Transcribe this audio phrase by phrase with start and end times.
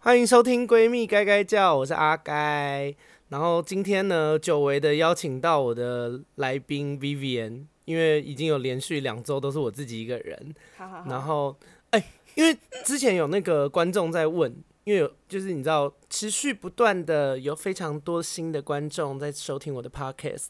[0.00, 2.94] 欢迎收听《闺蜜该该叫》，我是阿该。
[3.30, 10.54] 然后今天呢，久违的邀请到我的来宾 Vivian，因为已经有连续两周都是我自己一个人。
[10.76, 11.10] 好好好。
[11.10, 11.54] 然后，
[11.90, 20.46] 哎，因为之前有那个观众在问，因为有就是你知道，持续不断的有非常多新的观众在收听我的 Podcast，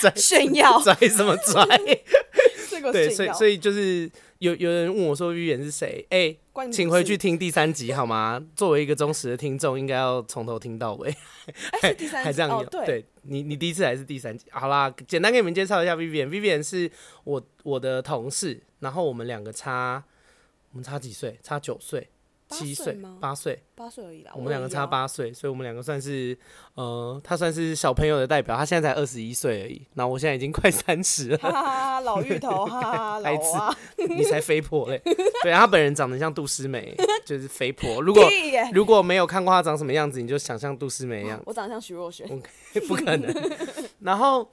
[0.00, 1.64] 在炫耀，拽什么拽？
[2.92, 4.10] 对，所以所以就是
[4.44, 8.44] 有有人问我说：“Vivian 是谁？”哎、欸，请回去听第三集好吗？
[8.54, 11.08] 作为一个忠实的听众，应该要从头听到尾。
[11.80, 12.58] 哎，是第三集， 还这样有？
[12.58, 14.44] 哦、对，对你你第一次还是第三集？
[14.50, 16.28] 好啦，简单给你们介绍一下 Vivian。
[16.28, 16.90] Vivian 是
[17.24, 20.04] 我我的同事，然后我们两个差，
[20.72, 21.38] 我们差几岁？
[21.42, 22.10] 差九岁。
[22.58, 24.32] 七岁八岁，八岁而已啦。
[24.34, 26.36] 我们两个差八岁，所以我们两个算是，
[26.74, 28.56] 呃，他算是小朋友的代表。
[28.56, 31.38] 他现在才二十一岁而已，那我现在已经快三十了。
[31.38, 35.00] 哈哈哈，老芋头，哈哈， 老啊，你才肥婆嘞！
[35.42, 38.00] 对，他本人长得像杜诗梅，就是肥婆。
[38.00, 38.24] 如果
[38.72, 41.42] 如果没有看过他长什么样子，你就想像杜诗梅一样。
[41.46, 42.26] 我长得像徐若瑄，
[42.86, 43.34] 不可能。
[44.00, 44.48] 然后，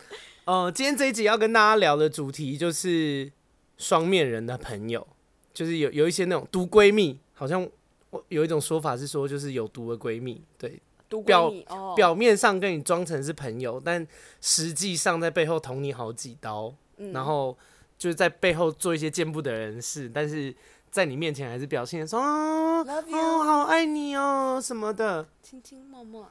[0.46, 3.32] 呃，今天这一集要跟大家聊的主题就是
[3.78, 5.06] 双面人的朋友，
[5.54, 7.70] 就是有有一些那种毒闺蜜，好像。
[8.12, 14.06] 我有一种说法是说，就是有毒的闺蜜，对，毒闺蜜表、哦、表面上跟你装成是朋友，但
[14.42, 17.58] 实际上在背后捅你好几刀，嗯、然后
[17.98, 20.54] 就是在背后做一些见不得人事，但是
[20.90, 26.30] 在你面前还是表现说啊，哦，好爱你哦什么的，亲亲默默。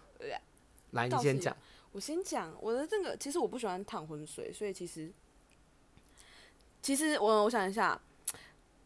[0.91, 1.57] 来，你先讲，
[1.93, 5.11] 我先讲我的这个，其实我不喜欢淌浑水，所以其实
[6.83, 7.99] 其实我我想一下。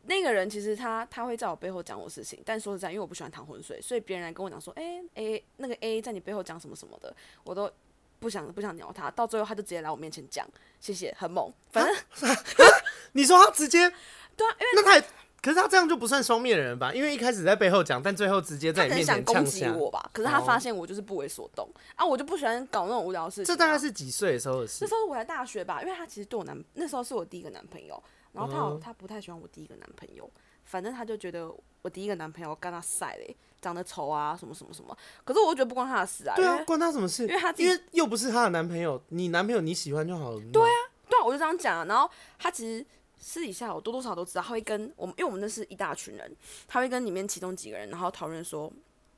[0.06, 7.70] 那个人其实他他会在我背后讲我事情，但说实在，因为我不喜欢淌浑水，所以别人来跟我讲说，哎、欸、哎、欸，那个 A 在你背后讲什么什么的，我都
[8.18, 10.46] 不想不想鸟他，到最后他就直接来我面前讲，
[10.80, 11.52] 谢谢，很猛。
[11.70, 12.36] 反正、啊、
[13.12, 13.90] 你说他直接
[14.36, 15.04] 对啊，因为那他也
[15.42, 16.90] 可是他这样就不算双面人吧？
[16.94, 20.10] 因为一开始在背后讲，但最后直接在你面前攻击我吧？
[20.10, 23.44] 可是他发现我就是不为所动、哦、啊，我就不喜欢搞那种无聊事情。
[23.44, 24.78] 这大概是几岁的时候的事？
[24.80, 28.02] 那时候我在大学吧，因为他其实对我男那时候是我第一个男朋友，
[28.34, 30.30] 然后他、好、他不太喜欢我第一个男朋友。
[30.66, 34.96] 反正他就觉得我第一个男朋友跟他晒嘞，长得丑啊，什么什么什么。
[35.22, 36.34] 可是我就觉得不关他的事啊。
[36.34, 37.26] 对啊，关他什么事？
[37.26, 40.40] 因为他因为又不是他的男朋友，你男朋友你喜欢就好了。
[40.50, 41.84] 对啊，对啊，我就这样讲啊。
[41.84, 42.84] 然后他其实
[43.18, 46.34] 私底下我多多少少都知道，他会跟我们，因为我们那是一大群人，
[46.66, 48.72] 他会跟里面其中几个人，然后讨论说，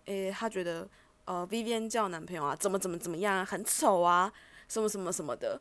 [0.06, 0.86] 诶、欸，他觉得
[1.26, 4.32] 呃，Vivian 交男朋友啊，怎么怎么怎么样啊，很丑啊，
[4.68, 5.60] 什么什么什么的。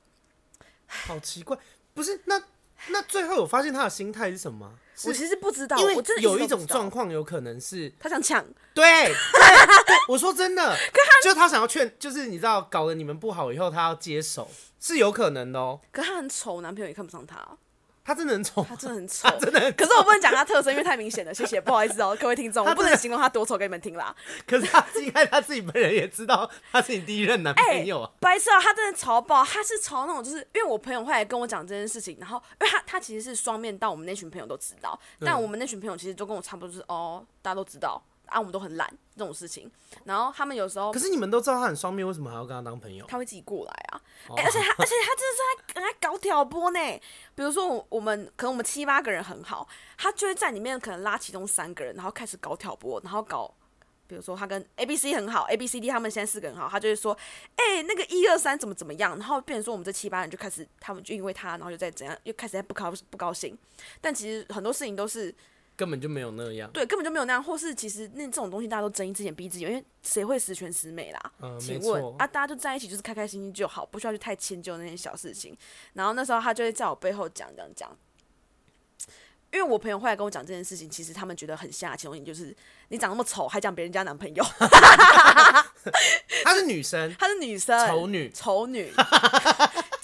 [0.87, 1.55] 好奇怪，
[1.93, 2.41] 不是那。
[2.89, 4.71] 那最后我发现他的心态是什么？
[5.05, 8.45] 我其实不知道，因为有一种状况有可能是他想抢。
[8.73, 9.13] 对，对，
[10.07, 10.75] 我说真的，
[11.23, 15.81] 就他想要劝，就是你知道，搞得你们不好以后，他要接手是有可能的哦。
[15.91, 17.45] 可他很丑，男朋友也看不上他。
[18.05, 19.71] 他真的很丑，他真的很 丑，真的。
[19.71, 21.33] 可是我不能讲他特征，因为太明显了。
[21.33, 24.15] 谢谢，不好意思哦，各位听众，我不能形容他多丑给你们听啦。
[24.45, 28.07] 可是他自己看他自己本人也知道，他是你第一任男朋友啊。
[28.13, 37.99] 欸、白色啊，他真的丑爆，他是丑那种，就是因为我朋友会来跟我讲这件事情，然后因为他他其实是双面，但我们那群朋友都知道，但我们那群朋友其实都跟我差不多，就是哦，大家都知道。
[38.27, 39.69] 啊，我们都很懒这种事情，
[40.03, 43.05] 然后他们有时候，可是你们都知道他很双面，为什么还要跟他当朋友？
[43.07, 44.01] 他会自己过来啊，
[44.35, 46.79] 欸、而且他，而且他真的是在搞挑拨呢。
[47.35, 53.53] 比如说，我我们可能我们七八个人很好，他就会在里面可能拉其中三个人，然后开始搞挑拨，然后搞，
[54.07, 57.17] 比如说他跟 A B C 很好，A B C D 他们现在四个人好，他就会说，
[57.55, 63.57] 哎、欸，那个一二三怎么怎么样，然后变成说我们这七八人就开始，他们就因为他，然后就在怎样，又开始在不高不高兴。
[64.01, 65.33] 但其实很多事情都是。
[65.75, 71.31] 根本就没有那样，对，根本就没有那样，或是其实那这种东西大家都睁一只眼闭一只眼，因为谁会十全十美啦？
[71.41, 75.57] 嗯，请问啊，大家就在一起就是开开心心就好，不需要去太迁就那些小事情。
[75.93, 77.91] 然后那时候他就会在我背后讲讲讲，
[79.51, 82.55] 因为我朋友后来跟我讲这件事情，其实他们觉得很瞎，其中一点就是
[82.87, 84.43] 你长那么丑还讲别人家男朋友，
[86.43, 88.93] 她是女生，她是女生，丑女，丑女。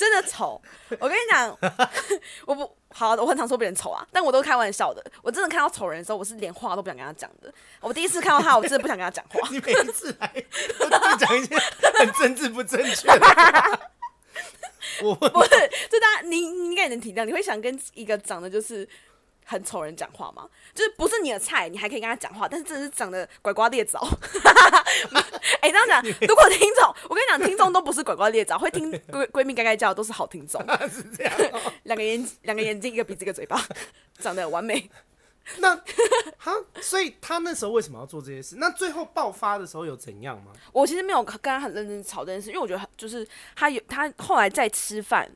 [0.01, 0.59] 真的丑，
[0.99, 1.55] 我跟你讲，
[2.47, 5.05] 我不好，我很常说别人丑啊，但我都开玩笑的。
[5.21, 7.53] 我真的看到丑人的时候，我是连话都不想跟他讲的。
[7.79, 9.47] 我第一次看到他，我真的不想跟他讲话。
[9.53, 10.27] 你每一次来
[10.79, 11.55] 都讲一些
[11.99, 13.89] 很政治不正确的。
[15.03, 15.49] 我不是，
[15.87, 18.89] 就大家你你应该也能体谅，你会想跟一个长得就是。
[19.45, 20.47] 很丑人讲话吗？
[20.73, 23.99] 就是不是你的菜，你还可以跟他讲话，但是真的是长得拐瓜裂枣。
[25.61, 30.61] 哎、欸，这样讲， 如果听众，我跟你讲，听众都不是拐瓜裂枣，会听 闺闺蜜该该叫都是好听众。
[30.89, 33.61] 是这样、哦，两个眼，两个眼睛，一个鼻子，一个嘴巴，
[34.19, 34.89] 长得完美。
[35.57, 35.75] 那
[36.39, 38.55] 他，所以他那时候为什么要做这些事？
[38.57, 40.51] 那最后爆发的时候有怎样吗？
[40.71, 45.29] 我其实没有跟他很认真吵这件事，因为我觉得就是他有他后来在吃饭。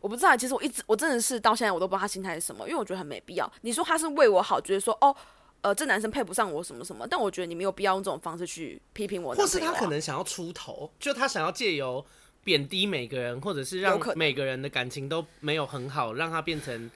[0.00, 3.50] 我不知道，其实我一直我真的是到现在我都不知道他心态是什么，因为我觉得很没必要。
[3.62, 5.14] 你说他是为我好，觉得说哦
[5.60, 9.36] 呃，这男生配不上我什么什么，但我觉得你没有必要用这种方式去批评我、啊。
[9.36, 12.04] 或是他可能想要出头，就他想要借由
[12.44, 16.88] 贬低每个人，或者是让每个人的感情都没有很好，让他变成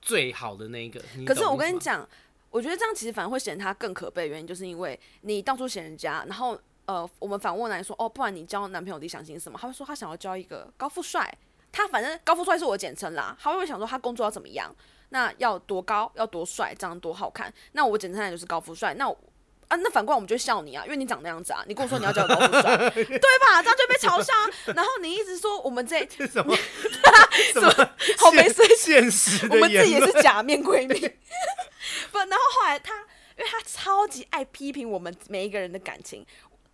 [0.00, 0.98] 最好的那一个。
[1.26, 2.08] 可是我跟你讲，
[2.50, 9.58] 我觉得这样其实反而会显得他更可悲，原因就是因为你到处嫌人家，然后呃，我们反问来说，哦，不然你交男朋友理想听什么？
[9.60, 11.36] 他会说他想要交一个高富帅，
[11.76, 14.74] 他反正高富帅是我简称啦，他会想说他工作要怎么样？
[15.10, 17.52] 那要多高，要多帅，长得多好看？
[17.72, 18.94] 那我简称来就是高富帅。
[18.94, 19.06] 那
[19.68, 21.62] 啊，那反过来我们就笑你啊，因为你长那样子啊。
[21.68, 23.62] 你跟我说你要叫高富帅，对吧？
[23.62, 24.32] 这样就被嘲笑。
[24.74, 26.56] 然后你一直说我们这 什么
[27.52, 27.70] 什么
[28.16, 30.98] 好没水现实，我们自己也是假面闺蜜。
[32.10, 32.94] 不，然后后来他，
[33.36, 36.24] 因为他超级爱批评我们每一个人的感情。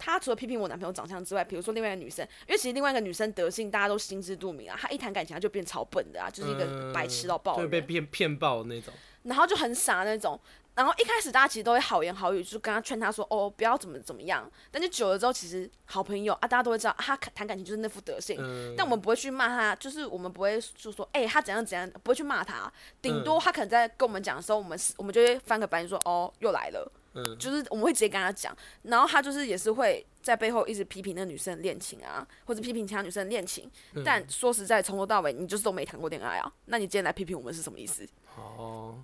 [0.05, 10.41] 他除了批评我男朋友长相之外，比如说另外一个女生，因为其实另外一个女生德性大家都心知肚明啊，她一谈感情她就变超笨的啊，就是一个白痴到爆，就被骗骗爆那种，然后就很傻那种。
[10.75, 18.39] 然后一开始大家其实都会好言好语，就跟他劝他说：“哦，不要怎么怎么样。”但就久了之后，其实好朋友啊，大家都会知道，啊、他谈感情就是那副德性。
[18.41, 22.73] 嗯、但我们不会去骂他，就是我们不会就说：“哎、欸，他怎样怎样。”不会去骂他。
[23.03, 26.91] 顶多他可能在跟我们讲的时候，我们我们就会翻个白眼说：“哦，又来了。
[27.15, 33.71] 嗯”就是我们会直接跟他讲，然后他就是也是会在背后一直批评那女生的恋情啊，或者批评其他女生的恋情。
[33.95, 38.07] 嗯、但说实在，从头到尾你就是都没谈过恋爱啊，那你今天来批评我们是什么意思？
[38.37, 39.03] 哦。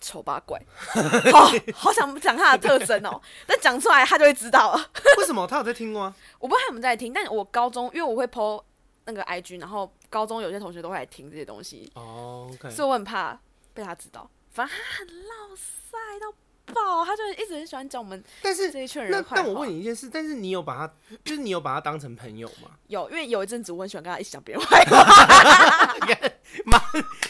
[0.00, 0.58] 丑八怪，
[1.30, 4.90] 好、哦，好想讲他的特征哦， 但讲出来他就会知道了。
[5.18, 6.14] 为什么他有在听吗？
[6.38, 8.62] 我不知道他有没有在听，但我高中因为我会 po
[9.04, 13.38] 那个 IG，然后高中有些同学都会来听这些东西哦，okay、所以我很怕
[13.74, 14.30] 被他知道。
[14.50, 16.32] 反正他很老塞到。
[16.70, 20.94] 爆，他就一直很喜欢讲我们，但是这一群人那但我问你一件事，但是你有把他，
[21.24, 22.70] 就是你有把他当成朋友吗？
[22.88, 25.04] 有，因为有一阵子我很喜欢跟他一起讲别人坏话。
[26.64, 26.82] 妈，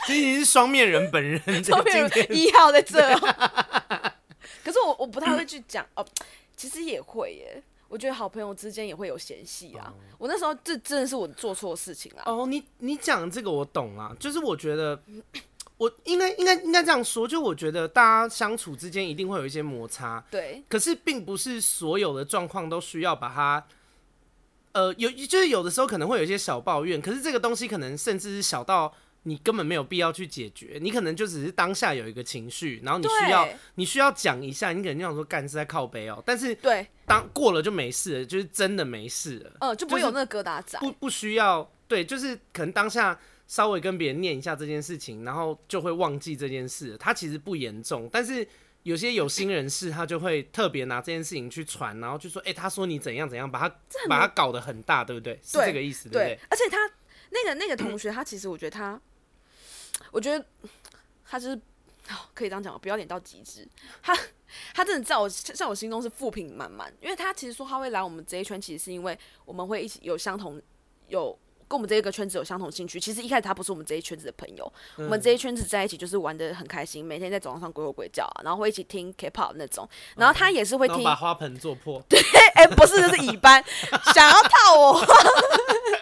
[0.09, 2.99] 你是双面人本人， 双面人一号在这。
[4.65, 6.07] 可是我我不太会去讲哦，
[6.57, 7.63] 其实也会耶。
[7.89, 9.93] 我觉得好朋友之间也会有嫌隙啊。
[10.17, 12.23] 我那时候这真的是我做错事情啊。
[12.25, 15.03] 哦，你你讲这个我懂啊，就是我觉得。
[15.81, 20.63] 我应该应该应该这样说，就我觉得大家相处之间一定会有一些摩擦，对。
[20.69, 23.67] 可是并不是所有的状况都需要把它，
[24.73, 28.93] 呃，有就是有的时候可能会有一些小抱怨，可是这个东西可能甚至是小到
[29.23, 43.19] 你根本没有必要去解决，你可能就只是当下有一个情绪，然后你需要你需要讲一下，你可能就想说干是在靠背哦，但是对，当过了就没事了，就是真的没事了，嗯、呃，就不会有那个疙瘩在，不不需要，对，就是可能当下。
[43.51, 46.97] 稍微跟别人念一下这件事情，然后就会忘记这件事。
[46.97, 48.47] 他其实不严重，但是
[48.85, 53.77] 有些有心人士，他就会特别拿这件事情去传，然后就说：“哎、欸，他说你怎样怎样，把他
[54.09, 56.47] 把他搞得很大，对不对？”是这个意思，对，对不对？
[56.49, 56.77] 而且他
[57.31, 59.01] 那个那个同学，他其实我觉得他，
[60.13, 60.47] 我觉得
[61.25, 61.61] 他就是
[62.33, 63.67] 可以这样讲，不要脸到极致。
[64.01, 64.17] 他
[64.73, 70.63] 他真的在我在我心中是负评满满，因为他其实说他会来我们这一圈，其实是因为我们会一起有相同
[71.09, 71.37] 有。
[71.71, 82.19] 跟我们这一个圈子有相同兴趣，其实一开始他不是我们这一圈子的朋友，嗯、我们这一圈子在一起就是玩的很开心，每天在走廊上鬼吼鬼叫，然后会一起听 K-pop 那种，然后他也是会听，把花盆做破， 对，
[82.57, 83.65] 哎、欸，不是，这是乙班，
[84.13, 85.01] 想要套我，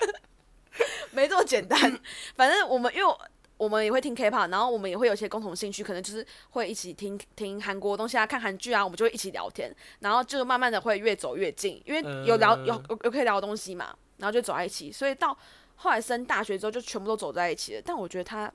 [1.12, 1.78] 没这么简单，
[2.34, 3.14] 反正我们因为
[3.58, 13.94] 我们也会听 K-pop，然后我们也会有一些共同兴趣，可能就是会一起听听韩国东西啊，看韩剧啊，我们就会一起聊天，然后就慢慢的会越走越近，因为有聊有有有可以聊的东西嘛。
[14.18, 15.38] 然后就走在一起，所以到
[15.78, 17.82] 后来升大学之后，就全部都走在一起了。
[17.84, 18.52] 但我觉得他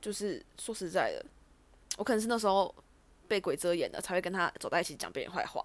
[0.00, 1.24] 就是说实在的，
[1.96, 2.74] 我可能是那时候
[3.28, 5.64] 被鬼遮眼了，才会跟他走在一起讲别人坏话。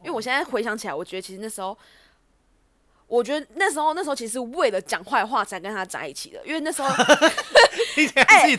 [0.00, 1.76] 因为我现在回想起来，我觉得其实那时候。
[3.12, 6.88] 我觉得那时候，那时候其实是为了讲坏话才跟他在一起的，因为那时候
[8.26, 8.56] 哎，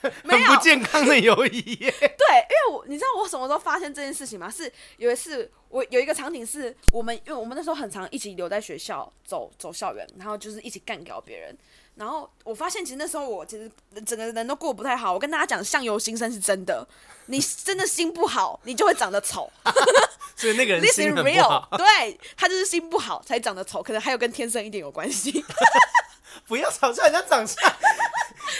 [0.00, 1.60] 很不健康的友谊。
[1.76, 4.50] 对，因为我你知道我什么时候发现这件事情吗？
[4.50, 11.54] 是有一次，我有一个场景是我们，因为我们那时候很常一起留在学校走走校园，然后就是一起干掉别人。
[11.96, 13.70] 然后我发现，其实那时候我其实
[14.06, 15.12] 整个人都过不太好。
[15.12, 16.86] 我跟大家讲，相由心生是真的。
[17.26, 19.48] 你真的心不好，你就会长得丑。
[20.34, 21.68] 所以那个人心很不好。
[21.76, 25.44] 对，他就是心不好才长得丑，可能还有跟天生一点有关系。
[26.48, 27.56] 不要嘲笑人家长相，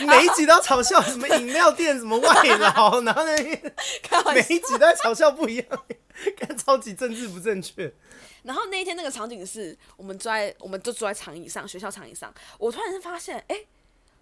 [0.07, 3.33] 每一集都要嘲笑什么饮料店、什么外劳，然后呢，
[4.35, 5.67] 每一集都在嘲笑不一样，
[6.39, 7.93] 看超级政治不正确。
[8.43, 12.33] 然后那一天那个场景是我们坐在，我们就坐在长椅上，学校长椅上。
[12.59, 13.67] 我突然是发现，哎、欸，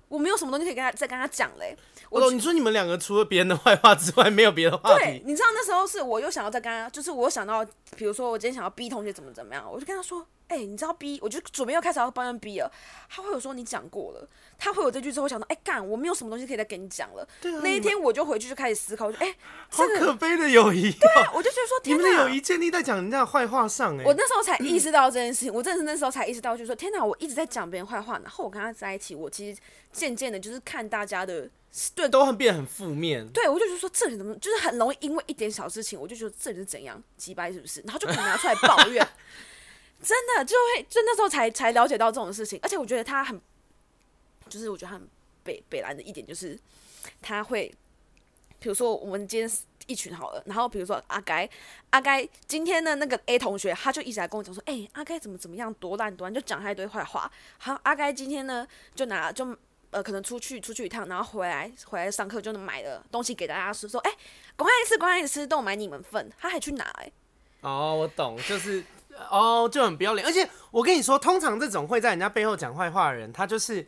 [0.08, 1.76] 我没有什么东西可以跟他再跟他讲嘞。
[2.10, 5.04] 我、哦、你说你们两个除了别人的坏话之外，没有别的话题。
[5.04, 7.64] 对，你知道那时候是我又想要再跟他，就是我又想到，
[7.96, 12.73] 比如说我今天想要逼同学怎么怎么样，我就跟他说，哎、欸，你知道 B，我就准备要开始要抱怨 B 了，
[13.09, 14.28] 他会有说你讲过了，
[14.59, 17.28] 他会有这句之后，我想到，哎、欸，干，我没有什么东西可以再跟你讲了。
[17.40, 17.61] 对啊。
[17.62, 19.37] 那一天我就回去就开始思考，就哎、欸，
[19.69, 20.90] 好可悲的友谊。
[20.90, 24.02] 对啊，我就觉得说，天哪，你们的友谊建立在讲人家的坏话上、欸。
[24.02, 29.61] 哎，我那时候才意识到这件事情，我真的是那时候才意识到，就是说，天哪，我一直在讲别人坏话，然后我跟他在一起，我其实
[29.93, 31.49] 渐渐的，就是看大家的，
[31.95, 33.28] 对，都会变很负面。
[33.28, 37.83] 对，我就觉得说，这人怎么，就是很容易因为一点小事情，我就觉得这人是怎样，机掰是不是？
[37.83, 39.07] 然后就可能拿出来抱怨。
[40.02, 43.40] 真的就会，就那时候才才了解到这种事情，而且我觉得他很，
[44.49, 45.09] 就是我觉得他很
[45.43, 46.57] 北北蓝的一点就是，
[47.21, 47.75] 他会，
[48.61, 49.50] 比如说我们今天
[49.87, 51.49] 一群好了，然后比如说阿该，
[51.90, 57.31] 阿该今天的那个 A 同学，他就一直来跟我讲说，哎、阿该怎么怎么样，多烂多烂，就讲他一堆坏话。
[57.59, 58.64] 好，阿该今天呢，
[58.95, 59.57] 就拿就
[59.90, 64.17] 呃可能出去出去一趟，然后回来回来上课就能买了东西给大家吃，说，哎、欸，
[64.57, 67.11] 赶快吃，赶快吃，都买你们份，他还去拿、哎，
[67.62, 68.85] 哦，我懂，就是。
[69.30, 73.87] 哦，就很不要脸，而且我跟你说，通常这种会在人家背后讲坏话的人，他就是，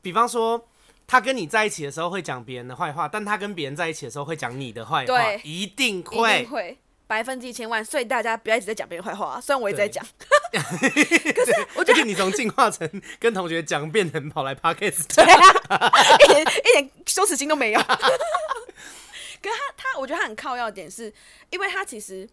[0.00, 0.66] 比方说，
[1.06, 10.04] 他跟你在一起的时候会讲别人的坏话，但他跟别人在一起的时候会讲你的坏话，对，一定会，一定会，百分之一千万，所以大家不要一直在讲别人坏话，虽然我也在讲，
[10.52, 12.88] 可是我觉得你从进化成
[13.18, 15.24] 跟同学讲，变成跑来 podcast， 对
[15.68, 15.92] 啊，
[16.24, 21.12] 一点一点羞耻心都没有，可是他他，我觉得他很靠要点是，
[21.50, 22.28] 因为他其实。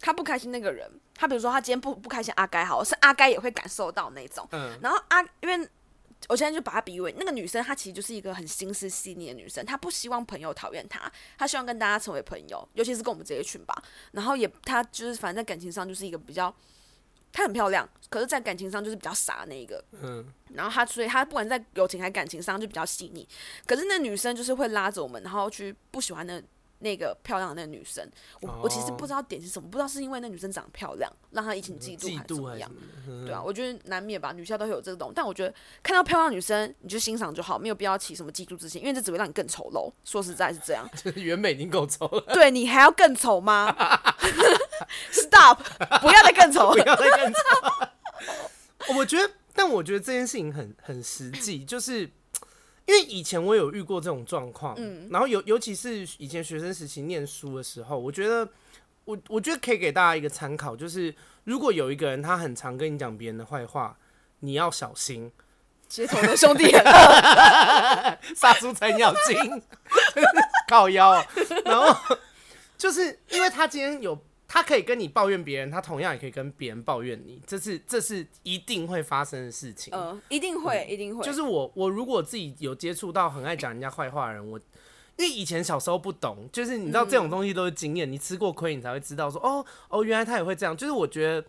[0.00, 0.88] 他不开心那个人，
[1.20, 4.46] 他比如说他今天不不开心，阿该好，是阿该也会感受到那种。
[4.52, 4.78] 嗯。
[4.80, 5.68] 然后阿，因为
[6.28, 13.82] 我现在就把他比喻为那个女生，她其实就是一个很心思细腻的女生，她不希望朋友讨厌她，她希望跟大家成为朋友，尤其是跟我们这一群吧。
[14.12, 16.54] 然后也，她就是反正在感情上就是一个比较，
[17.32, 19.82] 她很漂亮，可是在感情上就是比较傻那一个。
[20.00, 20.24] 嗯。
[20.54, 23.28] 然后她，所以她不管在友情还感情上就比较细腻，
[23.66, 26.40] 可是那女生就是会拉着我们，然后去不喜欢的。
[26.80, 28.08] 那个漂亮的那个女生，
[28.40, 28.64] 我、oh.
[28.64, 32.70] 我其实不知道点是什么，不知道是因为那女生长得漂亮，让她引起嫉妒还是怎么样？
[33.08, 39.92] 嗯、对啊，我觉得难免吧，女校都会有这种，但我觉得看到漂亮女生你就欣赏就好，没有必要起什么嫉妒之心，因为这只会让你更丑陋。
[40.04, 43.70] 说实在是这样， 原本已经够丑了，对你还要更丑吗？
[45.10, 45.58] Stop，
[46.00, 48.94] 不要再更丑，不要再更丑。
[48.96, 52.10] 我觉得，但我觉得这件事情很很实际，就是。
[52.88, 58.48] 因为以前我有遇过这种状况，嗯，然后尤尤其是以前学生时期念书的时候，我觉得
[59.04, 61.14] 我我觉得可以给大家一个参考，就是
[61.44, 63.94] 如果有一个人他很常跟你讲别人的坏话，
[64.40, 65.30] 你要小心，
[65.86, 66.70] 街头的兄弟，
[68.34, 69.62] 杀猪程咬金，
[70.66, 71.22] 靠腰，
[71.66, 71.94] 然后
[72.78, 74.18] 就是因为他今天有。
[74.48, 79.94] 他可以跟你抱怨别人，他同样也可以跟别人抱怨你，这是这是一定会发生的事情。
[79.94, 81.22] 嗯、呃，一定会，嗯、一定会。
[81.22, 90.76] 就是我我如果自己有接触到很爱讲人家坏话的人，我因为以前小时候不懂，就是你知道这种东西都是经验，嗯、你吃过亏，你才会知道说哦哦，原来他也会这样。
[90.76, 91.44] 就是我觉得。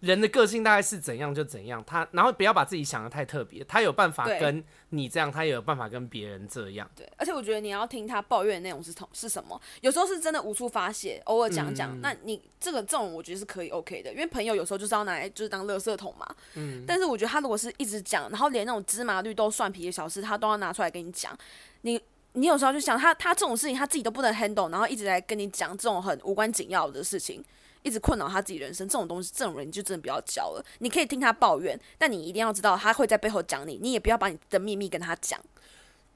[0.00, 6.88] 人的个性大概是怎样就怎样，他然后不要把自己想得太特别，他有办法跟你这样，他也有办法跟别人这样。
[6.94, 16.26] 对，而且我觉得你要听他抱怨的内容是同是什么，有时候是真的无处发泄，偶尔讲讲，嗯、那你这个这种我觉得是可以 OK 的，因为朋友有时候就是要拿来就是当垃圾桶嘛。
[16.54, 16.84] 嗯。
[16.86, 21.36] 但是我觉得他如果是一直讲，然后连那种芝麻绿豆蒜皮的小事他都要拿出来跟你讲，
[21.80, 21.98] 你
[22.34, 27.42] 你有时候就想他他这种事情他自己都不能 handle，然后一直在跟你讲这种很无关紧要的事情。
[27.86, 30.66] 一直困扰他自己人生这种东西，这种人你就真的不要交了。
[30.80, 35.40] 你可以听他抱怨，但你一定要知道他会在背后讲你，你也不要把你的秘密跟他讲。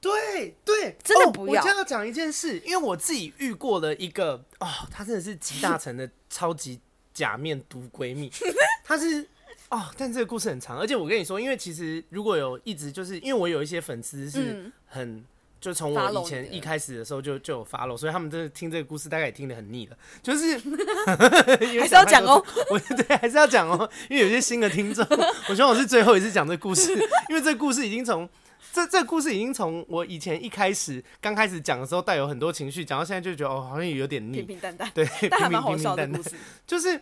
[0.01, 1.61] 对对，真的不要。
[1.61, 6.81] 哦、我要讲一件事，因为我自己遇过了一个哦，她真的是集大成的 超级
[7.13, 8.29] 假面毒闺蜜。
[8.83, 9.25] 她是
[9.69, 15.15] 哦，但这个故事很长，而且我跟你说，因为其实如果有一直就是因为我有一些粉丝是很。
[15.15, 15.23] 嗯
[15.61, 19.97] 就从我以前一开始的时候就就有 follow，所以他们真的听这个故事大概也听得很腻了。
[20.23, 20.57] 就是
[21.79, 25.05] 还是要讲哦， 我 对还是要讲哦，因为有些新的听众，
[25.49, 26.91] 我希望我是最后一次讲这个故事，
[27.29, 28.27] 因为这个故事已经从
[28.73, 36.31] 这这个故事已经从我以前一开始刚开始讲的时候带有很多情绪，讲到现在就觉得哦好像有点腻，平平淡淡，对，但还蛮好笑的故事。
[36.65, 36.99] 就是，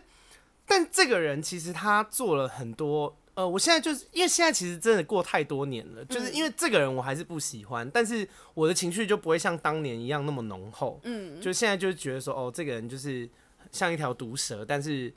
[0.66, 3.16] 但这个人其实他做了很多。
[3.34, 11.00] 呃，我现在就是因为现在其实真的过太多年了，就是因为这个人我还是不喜欢，但是我的情绪就不会像当年一样那么浓厚。
[11.04, 13.26] 嗯，就现在就觉得说，哦，这个人就是
[13.70, 15.10] 像一条毒蛇，但是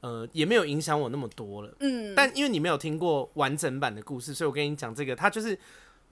[0.00, 1.74] 呃也没有影响我那么多了。
[1.80, 5.58] 嗯，但因为你没有听过完整版的故事，所以我跟你讲这个，他就是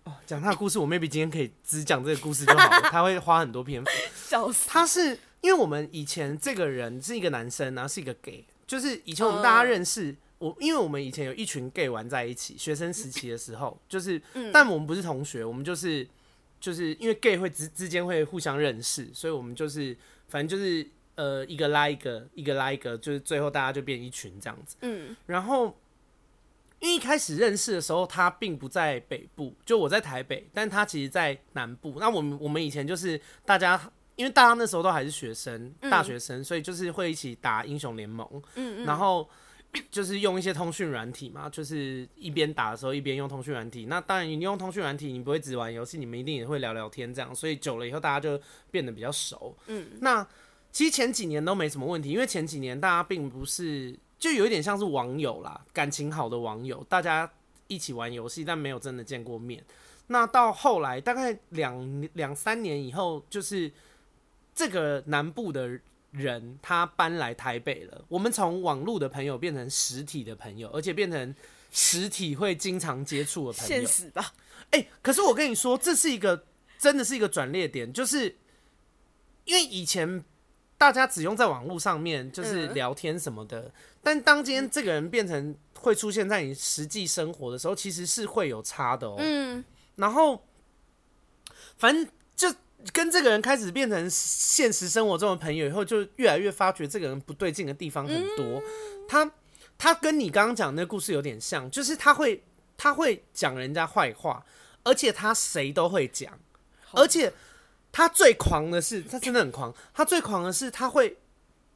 [0.03, 3.91] 哦讲他的故事，我 maybe 今天可以只讲这个故事就好了，他会花很多篇幅。
[4.29, 4.69] 笑死！
[4.69, 10.15] 他是因为我们以前这个人是一个男生，然后是一个 gay，就是以前我们大家认识。
[10.39, 14.21] 我因为我们以前有一群 gay 玩在一起，学生时期的时候，就是，
[14.53, 16.07] 但我们不是同学，我们就是，
[16.61, 19.97] 就是因为 gay 会之之间会互相认识，所以我们就是，
[20.29, 24.77] 反正就是，呃，一个拉一个，一个拉一个，就是最后大家就变一群这样子。
[24.81, 25.67] 嗯，然后
[26.81, 31.97] 因为一开始认识的时候，他并不在北部，就我在台北，但他其实在南部。
[31.99, 33.81] 那我们我们以前就是大家，
[34.17, 39.29] 因为大家那时候都还是学生，大学生，嗯、所以就是会一起打英雄联盟，嗯嗯，然后
[39.91, 43.87] 就是用一些通讯软体嘛，就是一边打的时候一边用通讯软体。
[43.87, 48.41] 那当然，你用通讯软体，你不会只玩游戏，你们一定也会聊聊天这样，所以久了以后大家就
[48.71, 49.57] 变得比较熟。
[49.67, 50.27] 嗯，那
[50.73, 53.99] 其实前几年都没什么问题，因为前几年大家并不是。
[54.17, 57.31] 就有一点像是网友啦，感情好的网友，大家
[57.67, 59.63] 一起玩游戏，但没有真的见过面。
[60.07, 63.71] 那到后来大概两两三年以后，就是
[64.55, 65.79] 这个南部的
[66.15, 68.05] 人他搬来台北了。
[68.09, 71.35] 我们从网络的朋友变成实体的朋友，而且变成
[71.71, 73.69] 实体会经常接触的朋友。
[73.69, 74.33] 现实吧？
[74.71, 76.47] 哎、欸，可是我跟你说，这是一个
[76.79, 78.37] 真的是一个转捩点，就是
[79.45, 80.25] 因为以前。
[80.77, 89.17] 大家只用在网络上面就是聊天什么的，嗯、但当今天这个人变成会出现在你实际生活的时候，其实是会有差的哦、喔。
[89.21, 90.45] 嗯，然后
[91.79, 92.53] 反正就
[92.93, 98.45] 跟这个人开始变成现实生活中的朋友以后，就越来越发觉这个人不对劲的地方很多。
[98.45, 98.63] 嗯、
[99.09, 99.31] 他
[99.79, 102.45] 他跟你刚刚讲那个故事有点像，就是他会
[102.77, 104.45] 他会讲人家坏话，
[104.83, 106.39] 而且他谁都会讲，
[106.93, 107.33] 而且。
[107.97, 109.73] 他最狂的是，他真的很狂。
[109.95, 111.17] 他最狂的是，他会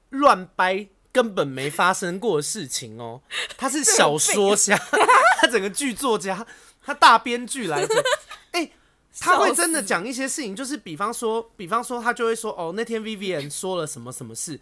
[0.08, 3.22] 乱掰根本没发生过的事情哦。
[3.56, 4.76] 他是小说家，
[5.40, 6.44] 他整个剧作家，
[6.82, 8.04] 他大编剧来着。
[8.50, 8.72] 哎、欸，
[9.20, 14.60] 他会真的讲一些事情，就是比方说，比方说，他就会说，哦，那天 Vivian 说了什么什么事，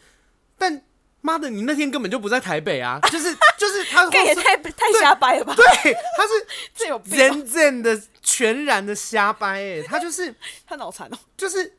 [0.56, 0.82] 但。
[1.22, 3.00] 妈的，你那天根本就不在台北啊！
[3.10, 5.52] 就是就是他，这也太太瞎掰了吧？
[5.56, 10.32] 对，他是 这有真正的全然的瞎掰哎，他就是
[10.64, 11.74] 他脑残哦，就是，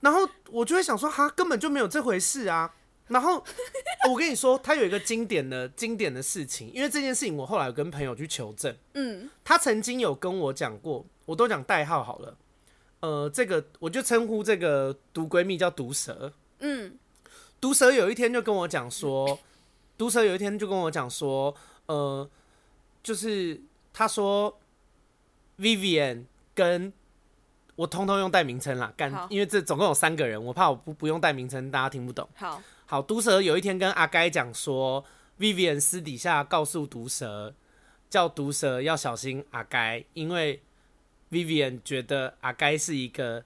[0.00, 2.72] 然后我就会想说，他根本就没有这回事啊。
[3.08, 3.44] 然后
[4.08, 12.36] 我跟你说，他有一个经典的经典的事情，因为这件事情我后来有跟朋友去求证，嗯，他曾经有跟我讲过，我都讲代号好了，
[13.00, 16.96] 呃，这个我就称呼这个毒闺蜜叫毒蛇，嗯。
[17.60, 19.38] 毒蛇有一天就跟我讲说，
[19.98, 21.54] 毒蛇有一天就跟我讲说，
[21.86, 22.26] 呃，
[23.02, 23.60] 就是
[23.92, 24.58] 他说
[25.58, 26.92] ，Vivian 跟
[27.74, 32.26] 我通通用代名称啦，干，因为这总共有三个人，我怕我不不用代名称，大家听不懂。
[32.36, 35.04] 好，好，毒蛇有一天跟阿该讲说
[35.38, 37.52] ，Vivian 私底下告诉毒蛇，
[38.08, 40.62] 叫毒蛇要小心阿该，因为
[41.30, 43.44] Vivian 觉得阿该是一个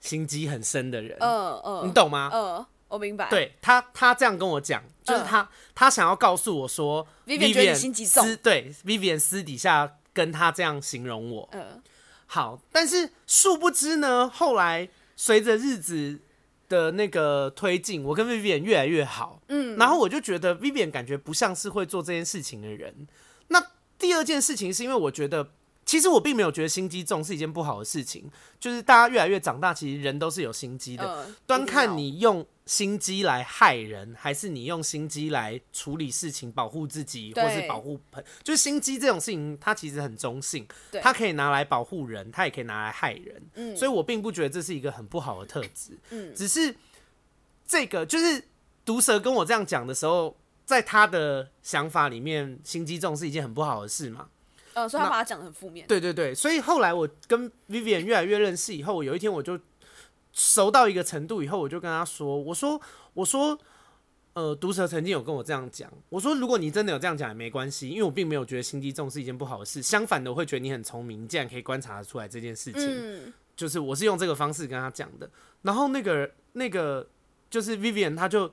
[0.00, 1.16] 心机很深的人。
[1.20, 2.30] 嗯嗯，你懂吗？
[2.32, 2.66] 嗯。
[2.92, 7.74] 我明白，对他，他这样跟我讲，就是他，他想要告诉我说，Vivian
[8.06, 11.82] 私对 Vivian 私底下跟他这样形容我，嗯
[12.26, 16.20] 好，但是殊不知呢，后来随着日子
[16.68, 23.08] 的那个推进，我跟 Vivian 越来越好，嗯，然后我就觉得 Vivian 感觉不像是会做这件事情的人。
[23.48, 23.68] 那
[23.98, 25.52] 第二件事情是因为我觉得。
[25.84, 31.04] 其实我并没有觉得心机重是一件不好的事情，就是大家越来越长大，其实人都是有心机的。
[31.04, 38.22] 呃、端看你用心机来害人，还是你用心机来处理事情、保护自己，或是保护朋。
[38.44, 43.42] 就是心机这种事情，它其实很中性，对它可以拿来保护人，它也可以拿来害人。
[43.54, 45.98] 嗯、所以我并不觉得这是一个很不好的特质。
[46.10, 46.74] 嗯，只是
[47.66, 48.44] 这个就是
[48.84, 54.28] 毒蛇跟我这样讲的时候，在他的想法里面，心机重是一件很不好的事嘛。
[54.74, 55.86] 呃，所以他把他讲的很负面。
[55.86, 59.58] 对对对，所以后来我跟 Vivian 越来越认识以后，我有一天我就
[60.32, 62.80] 熟到一个程度以后，我就跟他说：“我说，
[63.12, 63.58] 我说，
[64.32, 72.82] 呃，毒蛇曾经有跟我这样讲，我说，如果你真的有这样讲也没关系，因为我并没有觉得心机重是一件不好的事，相反的，我会觉得你很聪明，你竟然可以观察得出来这件事情。
[72.82, 75.28] 嗯，就是我是用这个方式跟他讲的。
[75.60, 77.06] 然后那个那个
[77.50, 78.50] 就是 Vivian，他就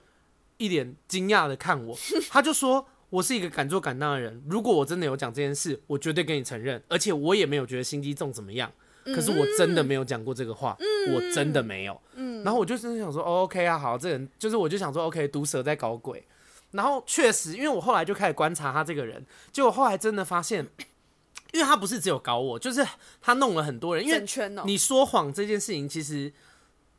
[0.58, 1.98] 一脸惊讶的看我，
[2.30, 2.86] 他就说。
[3.10, 8.72] 我是一个敢做敢当的人，如果我真的有讲这件事，我绝对跟你承认，而且我也没有觉得心机重怎么样。
[9.06, 12.00] 可是我真的没有讲过这个话，嗯、我真的没有。
[12.14, 16.24] 嗯、然后我就真的想说、哦、，OK 啊，好，这个人就是，我就想说，OK，毒蛇在搞鬼。
[16.72, 20.68] 然后确实，因为我后来就开始观察他这个人，结果后来真的发现，
[21.54, 22.86] 因为他不是只有搞我，就是
[23.20, 24.06] 他弄了很多人。
[24.06, 24.24] 因为
[24.66, 26.32] 你说谎这件事情，其实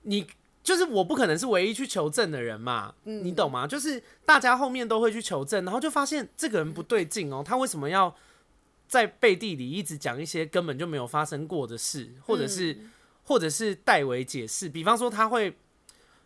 [0.02, 0.26] 你。
[0.62, 3.66] 就是我不可能是唯一去求证的人嘛，嗯、你懂吗？
[3.66, 8.14] 就是大家后面都会去求证，然后就发现这个人不对劲哦，他为什么要
[8.86, 12.90] 在背地里一直讲一些根本就没有发生过的事，或者是、嗯、
[13.24, 14.68] 或者是代为解释？
[14.68, 15.56] 比方说他会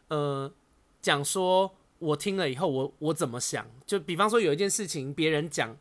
[0.08, 0.52] 呃
[1.00, 3.66] 讲说，我听了以后我我怎么想？
[3.86, 5.76] 就比方说有一件事情别人讲。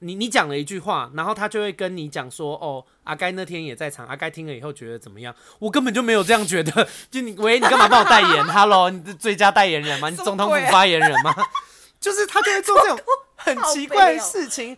[0.00, 6.86] 你你讲了一句话，然后他就会跟你讲说：“哦，阿该那天也在场，阿该听了以后觉得怎么样？”我根本就没有这样觉得。
[7.10, 8.44] 就你喂，你干嘛帮我代言？
[8.46, 10.10] Hello，你是最佳代言人吗？
[10.10, 11.34] 你总统府发言人吗？
[11.98, 12.98] 就是他就会做这种
[13.36, 14.76] 很奇怪的事情。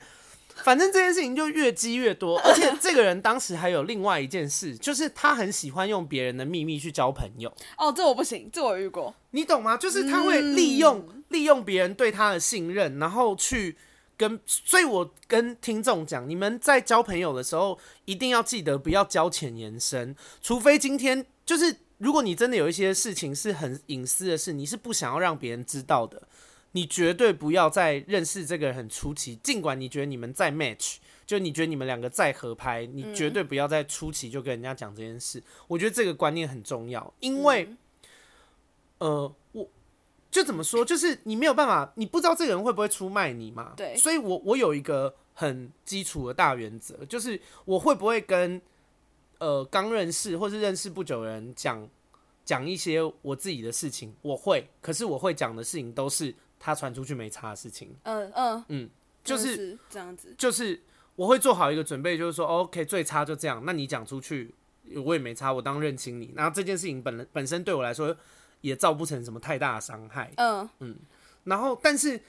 [0.65, 7.53] 反正这件事情就越积越多，而且这个人当时还有另外一件事，就是他很喜欢用别人的秘密去交朋友。
[7.77, 9.15] 哦，这我不行，这我遇过。
[9.31, 9.77] 你懂吗？
[9.77, 13.77] 就是他会利用、嗯、利用别人对他的信任，然后去
[14.19, 14.39] 跟。
[14.45, 26.29] 所以我跟听众讲，你们在交朋友的时候，一定要记得不要交浅言深，除非今天就是如果你真的有一些事情是很隐私的事，你是不想要让别人知道的。
[26.73, 35.43] 你绝对不要再认识这个人很初期，尽管你觉得你们在 match，就你觉得你们两个在合拍，你绝对不要在初期就跟人家讲这件事。
[35.67, 37.75] 我觉得这个观念很重要，因为，
[38.99, 39.67] 呃，我
[40.31, 43.73] 就怎么说，就是你没有办法，你不知道这个人会不会出卖你嘛。
[43.77, 48.61] 对，所以我我有一个很基础的大原则，就是我会不会跟
[49.39, 51.89] 呃刚认识或是认识不久的人讲
[52.45, 56.35] 讲一些我自己的事情，我会，可是我会讲的事情都是。
[56.61, 58.65] 他传出去没差的事情，嗯嗯。
[58.67, 58.91] 嗯，
[59.23, 60.83] 就是，是这样子，就是
[61.15, 64.53] 我会做好一个准备，就是说，OK，最差就这样，那你讲出去，
[65.05, 68.09] 我也没差，我当认清你，然后这件事情本本身对我来说
[68.61, 70.69] 也造不成什么太大的伤害，嗯。
[70.81, 70.97] 嗯，
[71.45, 72.21] 然后但是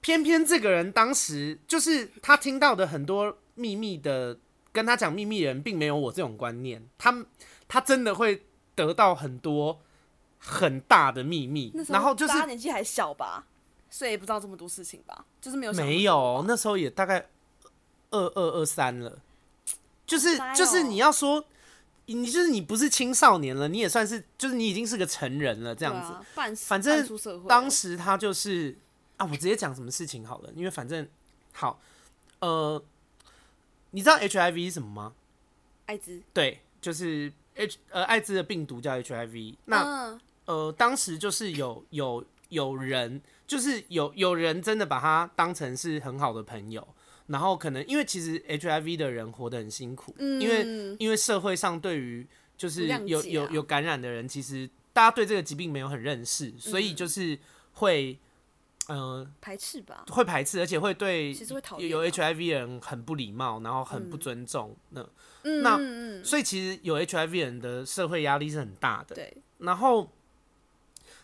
[0.00, 4.38] 偏偏这个人当时就是他听到的很多秘密的，
[4.72, 7.24] 跟他讲秘密的人并没有我这种观念，他
[7.68, 9.80] 他真的会得到很多
[10.38, 13.46] 很大的秘密，然后就是他年纪还小吧。
[13.92, 17.26] 所以也不知道这么多事情吧，就是没有没有，那时候也大概
[18.10, 19.18] 二二二三了，
[20.06, 21.44] 就是就是你要说
[22.14, 27.06] 你就是你不是青少年了，你也算是就是你已经是个成人了这样子，反正
[27.48, 28.76] 当时他就是
[29.16, 31.08] 啊，我直接讲什么事情好了，因为反正
[31.52, 31.80] 好，
[32.40, 32.82] 呃，
[33.90, 35.12] 你知道 HIV 是什么吗？
[35.86, 43.20] 艾滋，对，就是 H 呃艾滋的病毒叫 HIV，那呃当时就是有有有人。
[43.50, 46.86] 就是有有人真的把他当成是很好的朋友，
[47.30, 57.38] 然后可能因为其实 HIV 的人活得很辛苦，嗯、因为因为社会上对于就是有、啊、有有感染的人，其实大家对这个疾病没有很认识，所以就是
[57.74, 58.18] 会
[58.88, 64.76] 嗯排斥吧，会排斥，而且会对其实会讨厌有 HIV 的人很不礼貌，然后很不尊重。
[64.88, 65.08] 那、
[65.44, 69.14] 嗯、那、嗯、所以其实有 HIV 人的社会压力是很大的。
[69.14, 70.10] 对，然后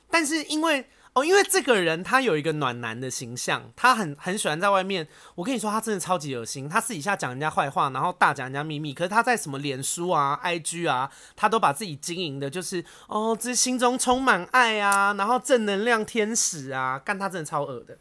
[0.09, 0.87] 但是因为。
[1.17, 5.09] 哦，因为这个人他有一个暖男的形象，他很很喜欢在外面。
[5.35, 6.69] 我跟你说，他真的超级恶心。
[6.69, 8.93] 他私底下讲人家坏话，然后大讲人家秘密。
[8.93, 17.97] 可是他在什么脸书啊、IG 啊，他都把自己经营的，就是哦，这心中充满爱啊，然后正能量天使啊，干他真的超恶的。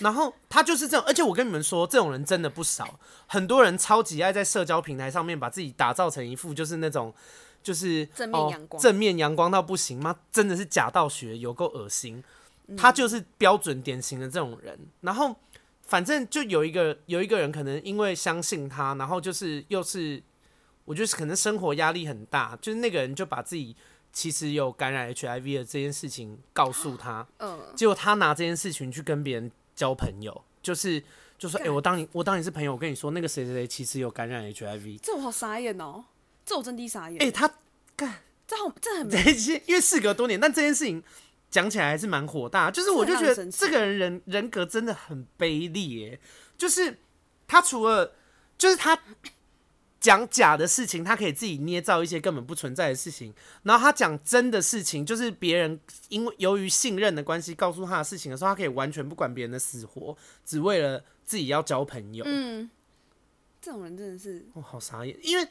[0.00, 3.00] 然后他就是这种，而且我跟你们说，这种人真的不少。
[3.26, 7.14] 很多人超级爱在社交平台上面把自己打造成一副就是那种，
[7.62, 10.16] 就是正面阳光，哦、正面阳光到不行吗？
[10.30, 12.22] 真的是假道学，有够恶心。
[12.76, 15.34] 他就是标准典型的这种人，然后
[15.82, 20.22] 反正就有一个有一个人可能因为相信他，然后就是又是
[20.84, 23.74] 我觉得可能生活压力很大，就是那个人就把自己
[24.12, 31.02] 其实有感染 HIV 的这件事情告诉他，嗯，结果他拿这件事情去跟别人交朋友，就是
[31.38, 36.04] 就说哎、欸，我当你我当你是朋友，我跟你说那个谁谁谁其实有感染 HIV，这我好傻眼哦，
[36.44, 37.50] 这我真的傻眼，哎、欸，他
[37.96, 38.14] 干。
[38.48, 39.10] 这好这很
[39.66, 41.04] 因为事隔多年，但这件事情。
[41.50, 46.20] 讲起来还是蛮火大，就是我就觉得这个人人人格真的很卑劣，
[46.58, 46.98] 就是
[47.46, 48.12] 他除了
[48.58, 48.98] 就是他
[49.98, 53.32] 讲假的事情，他可以自己捏造一些根本不存在的事情，
[53.62, 55.80] 然后他讲真的事情，就是别人
[56.10, 62.24] 因为由于信任的关系告诉他的事情的时候，他可以完全不管别人的死活，只为了自己要交朋友。
[62.26, 62.68] 嗯，
[63.62, 65.48] 这种人真的是哦，好傻眼，因为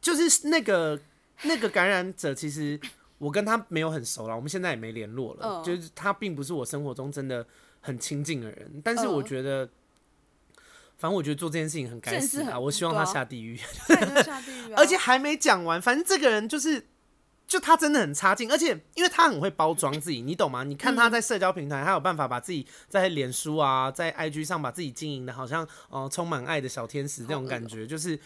[0.00, 1.00] 就是那个
[1.42, 2.78] 那个感染者其实。
[3.20, 5.46] 我跟他没有很熟了，我们现在也没联络了。
[5.46, 7.46] Uh, 就是他并不是我生活中真的
[7.82, 9.70] 很亲近的人，但是我觉得，uh,
[10.96, 12.58] 反正我觉得做这件事情很该死啊！
[12.58, 13.58] 我希望他下地狱，
[14.24, 16.86] 下地狱啊、 而且还没讲完，反正这个人就是，
[17.46, 20.64] 就他真的很差劲，而且因为他很会包装自己，你懂吗？
[20.64, 28.18] 你看他在社交平台，他有办法把自己在脸书啊，在 IG 上把自己经营的好像哦、呃、充满爱的小天使那种感觉，就是。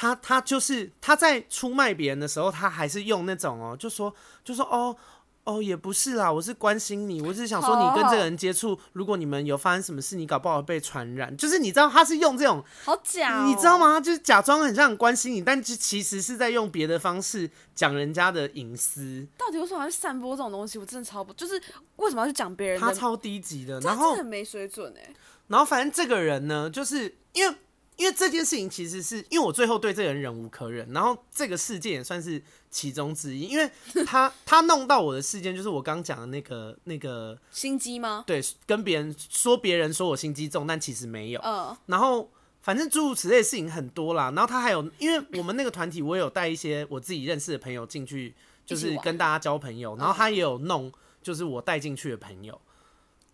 [0.00, 4.10] 他他就是他在出卖别人的时候，他还是用那种哦，就说
[4.42, 4.96] 就说哦
[5.44, 11.36] 哦也不是啦，我是关心你，我只是想说你跟这个人接触，如果你们有发生什么事，你搞不好被传染。
[11.36, 14.00] 就是你知道他是用这种好假，你知道吗？
[14.00, 19.28] 就是假装很像很关心你，但其实是在用别的方式讲人家的隐私。
[19.36, 20.78] 到底为什么要去散播这种东西？
[20.78, 21.60] 我真的超不就是
[21.96, 22.80] 为什么要去讲别人？
[22.80, 25.14] 他超低级的，然后很没水准哎。
[25.48, 27.54] 然后反正这个人呢，就是因为。
[28.00, 33.42] 因为这件事情其实是因为我最后对这个人忍无可忍，然后这个事件也算是其中之一。
[33.42, 33.70] 因为
[34.06, 38.24] 他 他弄到我的事件就是我刚讲的那个那个心机吗？
[38.26, 41.40] 对，跟别人说别人说我心机重，但其实没有。
[41.44, 41.76] 嗯。
[41.84, 42.30] 然后
[42.62, 44.32] 反正诸如此类的事情很多啦。
[44.34, 48.34] 然后他还有，因为我们那个团体，我有带一些我自己认识的朋友进去，
[48.64, 49.94] 就是跟大家交朋友。
[49.98, 50.90] 然后他也有弄，
[51.22, 52.58] 就是我带进去的朋友。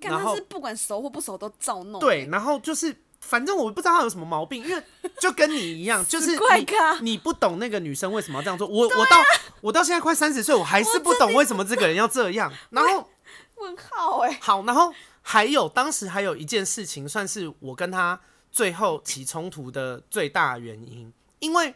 [0.01, 2.01] 然后是不管熟或不熟都照弄。
[2.01, 2.95] 对，然后就是
[3.27, 4.83] 反正我不知道他有什么毛病，因为
[5.21, 6.67] 就跟你一样， 就是你
[7.03, 8.67] 你不懂那个女生为什么要这样做。
[8.67, 9.17] 我我到
[9.61, 12.53] 我到现在快三十岁，我还是不懂为什么这个人要这样。
[12.71, 13.11] 然后
[13.57, 18.21] 问号哎，好，然后还有当时还有一件事情，算是我跟他。
[18.53, 21.75] 最后起冲突的最大原因，因为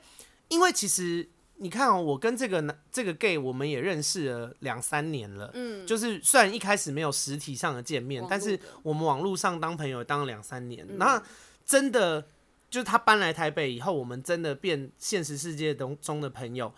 [0.49, 1.29] 因为其实
[1.63, 11.23] 你看哦，我跟这个男这个 gay 我们也认识了两三年了，嗯，就是虽然一开始没有实体上的见面，但是我们网络上当朋友当了两三年，那
[11.65, 12.23] 真的
[12.71, 16.73] 就是他搬来台北以后，我们真的变现实世界中中的朋友。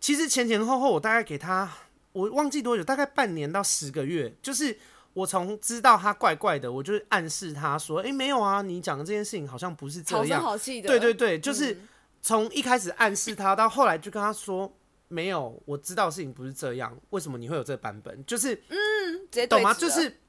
[0.00, 1.70] 其实前前后后我大概给他，
[2.12, 4.78] 我忘记多久，大概半年到十个月，就是。
[5.14, 10.86] 我从知道他怪怪的，我就暗示他说：“哎、欸，没有啊，你讲的这件事情好像不是这样。”好声好气的。
[10.86, 11.76] 对对对，就是
[12.28, 14.70] 从一开始暗示他，到后来就跟他说
[15.08, 16.94] ：“没有，我知道的事情不是这样。
[17.08, 18.22] 为什么你会有这个版本？
[18.26, 18.76] 就是嗯，
[19.30, 19.72] 直接懂吗？
[19.72, 20.20] 就是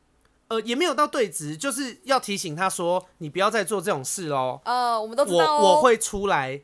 [0.47, 4.61] 呃，也没有到对质，就是要提醒他说，你不要再做这种事喽。
[4.63, 6.61] 呃，我们都知道、哦、我我会出来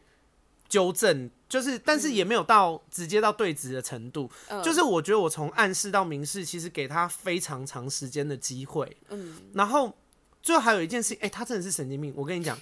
[0.70, 4.32] 纠正。”就是，但是也没有到直接到对质的程度。
[4.48, 8.96] 嗯、就是我觉得我从暗示到明示，其实给他非常长时间的机会。
[9.10, 9.94] 嗯，然后
[10.42, 12.14] 最后还有一件事情，哎、欸，他真的是神经病。
[12.16, 12.58] 我跟你讲，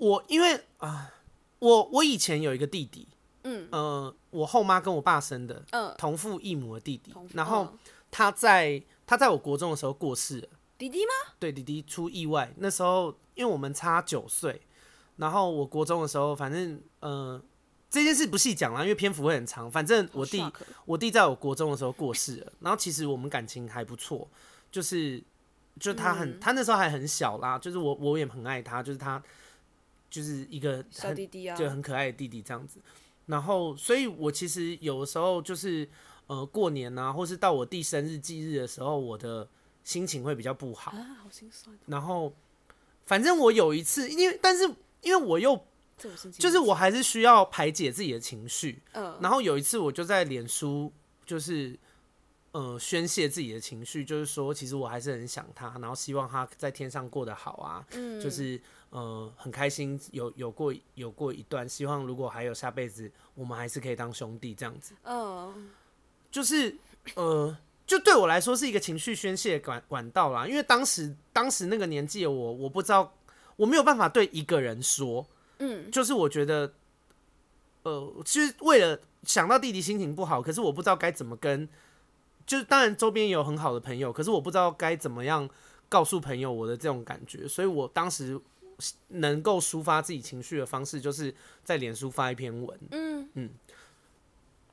[0.00, 1.10] 我因为啊、呃，
[1.58, 3.06] 我我以前有一个弟弟，
[3.44, 7.14] 嗯呃，我后妈跟我爸生的，嗯，同父异母的弟弟。
[7.34, 7.70] 然后
[8.10, 10.48] 他在他在我国中的时候过世了。
[10.78, 11.34] 弟弟吗？
[11.38, 12.50] 对，弟弟出意外。
[12.56, 14.62] 那时候因为我们差九岁。
[15.16, 17.38] 然后我国中的时候，反正呃
[17.90, 19.70] 这件事不细讲了，因为篇幅会很长。
[19.70, 20.42] 反正我弟
[20.86, 22.52] 我弟在我国中的时候过世了。
[22.60, 24.26] 然后其实我们感情还不错，
[24.72, 25.22] 就是
[25.78, 29.22] 就他很、嗯、他那时候还很小啦，就是我我也很爱他，就是他
[30.10, 32.80] 就是一个小弟弟啊，就很可爱的弟弟这样子。
[33.26, 35.88] 然后所以我其实有的时候就是
[36.26, 39.48] 呃过年啊，或是到我弟生日忌日的时候，我的
[39.84, 41.78] 心情会比较不好啊，好心酸。
[41.86, 42.34] 然后
[43.04, 44.68] 反正我有一次，因为但是。
[45.02, 45.58] 因为我又，
[46.38, 50.92] 就是我还是需要排解自己的情绪，嗯，然后有一次我就在脸书，
[51.24, 51.74] 就是
[52.52, 65.70] 呃宣泄自己的情绪，就是说其实我还是很想他，然后希望他在天上过得好啊，嗯，就是呃很开心有有过有过一段，希望如果还有下辈子，我们还是可以当兄弟这样子，嗯，
[66.30, 66.76] 就是
[67.14, 73.12] 呃就对我来说是一个情绪宣泄管管道啦，因为当时当时那个年纪的我，我不知道。
[73.56, 75.26] 我没有办法对一个人说，
[75.58, 76.72] 嗯，就是我觉得，
[77.82, 81.68] 呃，其实为了想到弟弟心情不好，可是我不知道该怎么跟，
[82.46, 85.46] 就是当然周边也有很好的朋友，可是我不知道该怎么样
[85.90, 88.40] 告诉朋友我的这种感觉，所以我当时
[89.08, 93.50] 能够抒发自己情绪的方式，就是在脸书发一篇文，嗯嗯，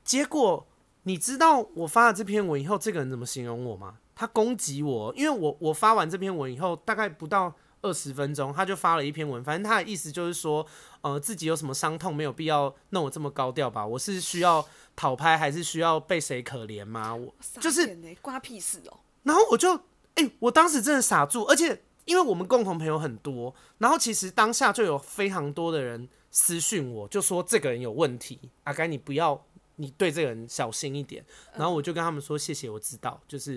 [0.04, 0.66] 结果
[1.04, 3.98] 你知道我发了这篇文以后，这个人怎么形容我吗？
[4.14, 7.54] 他攻击我，因为我我发完这篇文以后，大概不到。
[7.80, 10.66] 二十分钟，他就发了一篇文，反正他的意思就是说，
[11.00, 13.86] 呃，自己有什么伤痛，没有必要弄我这么高调吧？
[13.86, 14.66] 我是需要
[14.96, 17.14] 讨拍，还是需要被谁可怜吗？
[17.14, 18.98] 我就是关屁事哦。
[19.22, 19.76] 然后我就，
[20.16, 29.44] 哎、欸，我当时真的傻住，而且因为我们共同朋友很多，然后其实当下就有非常多的人私讯我，就说这个人有问题，阿甘你不要，
[29.76, 31.22] 你对这个人小心一点。
[31.54, 33.56] 然后我就跟他们说谢谢，我知道，就是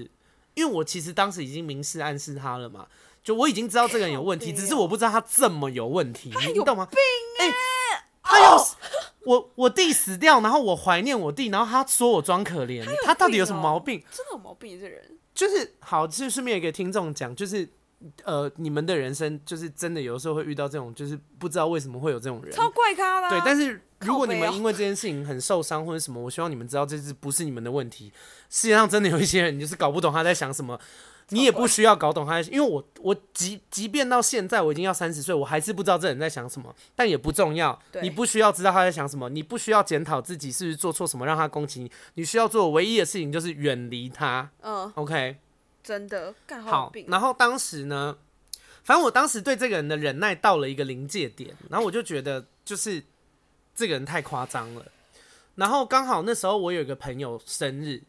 [0.53, 2.85] 因为我其实当时已经明示暗示他了嘛。
[3.23, 6.89] 就我已经知道这个人有问题，只是我不知道他这么有问题，你懂吗？
[6.91, 7.53] 哎、欸，
[8.21, 8.57] 他有
[9.23, 14.03] 我我弟死掉，然后我怀念我弟，然后他说我装可怜，他到底有什么毛病？
[14.11, 17.69] 真的有毛病，这人就是好，就顺便给听众讲，就是
[18.23, 23.29] 呃，你们的人生就是真的有时候会遇到这种，就是不知道为什么会有这种人，超怪咖的。
[23.29, 28.11] 对，但是如果你们因为这件事情很受伤或者什么，我希望你们知道这是不是你们的问题。
[28.49, 30.79] 世界上真的有一些人，你就是搞不懂他在想什么。
[31.33, 37.79] 你也不需要搞懂他，因为我我即即便到现在我已经要三十岁，我还是不知道这人在想什么，但也不重要。
[38.01, 44.49] 你不需要知道他在想什么，你不需要检讨自己是不是做错什么让他攻击你，你需要做唯一的事情就是远离他。
[44.61, 45.37] 嗯，OK，
[45.83, 46.93] 真的好，好。
[47.07, 48.17] 然后当时呢，
[48.83, 53.03] 反正我当时对这个人的忍耐到了一个临界点，然后我就觉得就是
[53.75, 54.85] 这个人太夸张了。
[55.55, 58.03] 然后刚好那时候我有一个朋友生日。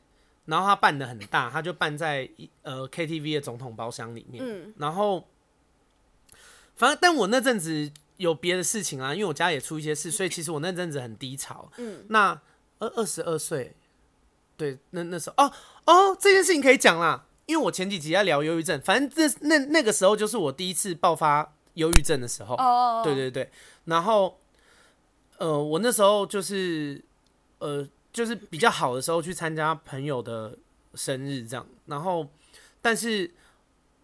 [0.44, 2.28] 然后他办的很大，他就办在
[2.62, 4.44] 呃 KTV 的总统包厢里面。
[4.44, 5.28] 嗯，然后
[6.74, 11.70] 反正但我那阵子有别的事情啊，因为我家也出一些事， 所以其实我那阵子很低潮。
[11.76, 12.30] 嗯，那
[12.80, 13.76] 二二十二岁，
[14.56, 15.52] 对，那那时候哦
[15.84, 22.54] 哦，这件事情可以讲啦，因为我前几集在聊忧郁症，反正这那那个时候就是我第一次爆发忧郁症的时候。
[22.56, 23.50] 哦，对对对。
[23.86, 24.38] 然后，
[25.38, 27.02] 呃，我那时候就是，
[27.58, 30.56] 呃，就是比较好的时候去参加朋友的
[30.94, 31.66] 生日这样。
[31.86, 32.28] 然后，
[32.80, 33.28] 但是，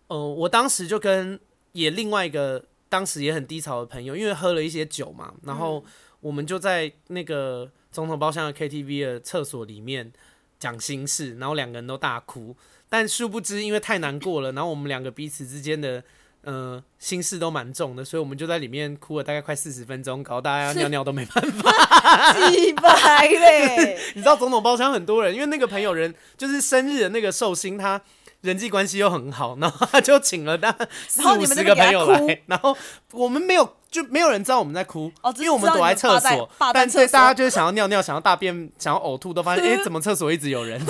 [0.08, 1.38] 呃，我当时就跟
[1.72, 5.84] 也另外一个当时也很低潮的朋友，因为喝了一些酒嘛，然后
[6.20, 10.12] 我们就在那个总统包厢的 KTV 的厕所里面
[10.58, 12.56] 讲心事，然后两个人都大哭。
[12.88, 16.02] 但殊不知，因为太难过了，然后我们两个彼此之间的
[16.42, 23.98] 呃心事都蛮重的，所以我们就在里面哭了大概快四十分钟，搞大家尿尿都没办法， 几百嘞！
[24.14, 28.00] 你知道总统包厢很多人，因为那个朋友人就是生日的那个寿星，他
[28.40, 32.76] 人际关系又很好，然后他就请了大概四五十个朋友来，然后
[33.12, 40.80] 我们没有就没有人知道我们在哭，哦、因为我们躲在厕所，但是大家就是想要尿尿、想要大便、想要呕吐，都发现哎、 欸，怎么厕所一直有人？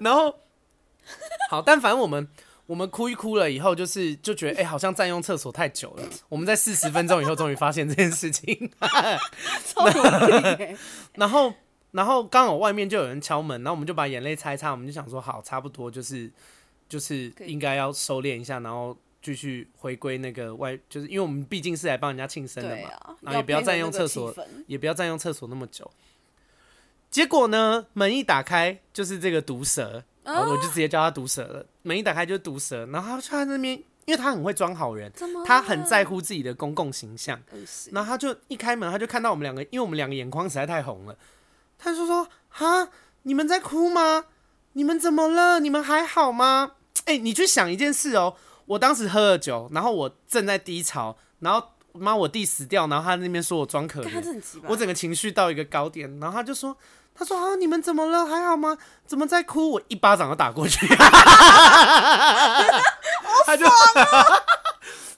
[0.00, 0.34] 然后
[1.50, 2.26] 好，但反正我们
[2.66, 6.02] 我们哭一哭了以后，就是就觉得哎、欸，好像占用厕所太久了。
[6.28, 8.70] 我们在四十分钟以后，终于发现这件事情。
[11.14, 11.52] 然后。
[11.94, 16.28] 然后刚好外面就有人敲门，然后我们就把眼泪擦一擦，我们就想说好，差不多就是
[16.88, 25.90] 就是应该要收敛一下，然后继续回归那个外，就是因为我们毕竟是来帮人家庆生的嘛，啊、然后也不要占用厕所，也不要占用厕所那么久。
[27.10, 31.64] 结果呢，门一打开就是这个毒蛇，然后我就直接叫他毒蛇了。
[31.80, 35.10] 门一打开就是毒蛇，然后他就在那边，因为他很会装好人，
[35.46, 37.40] 他很在乎自己的公共形象，
[37.92, 41.16] 然后他就一开门，他就看到我们两个，因为我们两个眼眶实在太红了。
[41.78, 42.90] 他就说：“哈，
[43.22, 44.26] 你们在哭吗？
[44.74, 45.60] 你们怎么了？
[45.60, 46.72] 你们还好吗？
[47.04, 48.36] 哎、欸，你去想一件事哦。
[48.66, 56.76] 我当时喝了酒，然后我正在低潮，然后妈我弟死掉，然后他那边说我装可怜，我整个情绪到一个高点，然后他就说：
[57.14, 58.26] 他说啊，你们怎么了？
[58.26, 58.76] 还好吗？
[59.06, 59.72] 怎么在哭？
[59.72, 60.86] 我一巴掌就打过去，
[63.46, 63.66] 他就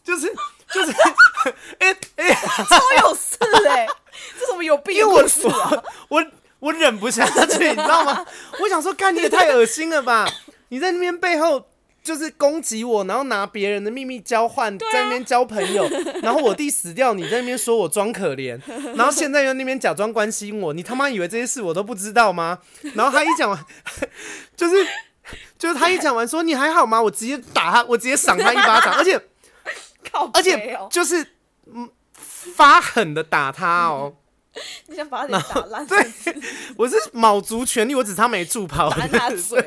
[0.05, 0.33] 就是
[0.73, 0.93] 就是，
[1.79, 2.35] 哎哎、
[2.69, 3.37] 超有事
[3.69, 3.89] 哎、欸，
[4.39, 4.99] 这怎么有病、啊？
[4.99, 5.51] 因为我说
[6.09, 6.25] 我。”
[6.59, 8.25] 我忍不下去，你知道吗？
[8.61, 10.27] 我想说，干你也太恶心了吧！
[10.71, 11.69] 你在那边背后
[12.07, 15.85] 就是攻击我，然后拿别人的秘密交换，在那边交朋友，
[16.23, 18.57] 然后我弟死掉，你在那边说我装可怜，
[18.95, 22.61] 然后现在又那边假装关心我，你他妈以为这些事我都不知道吗？
[22.95, 23.66] 然后他一讲完，
[24.55, 24.77] 就是
[25.59, 27.03] 就是他一讲完说你还好吗？
[27.03, 29.21] 我直接打他，我直接赏他一巴掌，而且
[30.33, 31.27] 而且就是
[31.75, 34.14] 嗯发狠的打他哦。
[34.87, 35.87] 你想把他给打烂？
[35.87, 35.99] 对，
[36.77, 38.88] 我是卯足全力，我只差没助跑。
[38.97, 39.61] 打他嘴，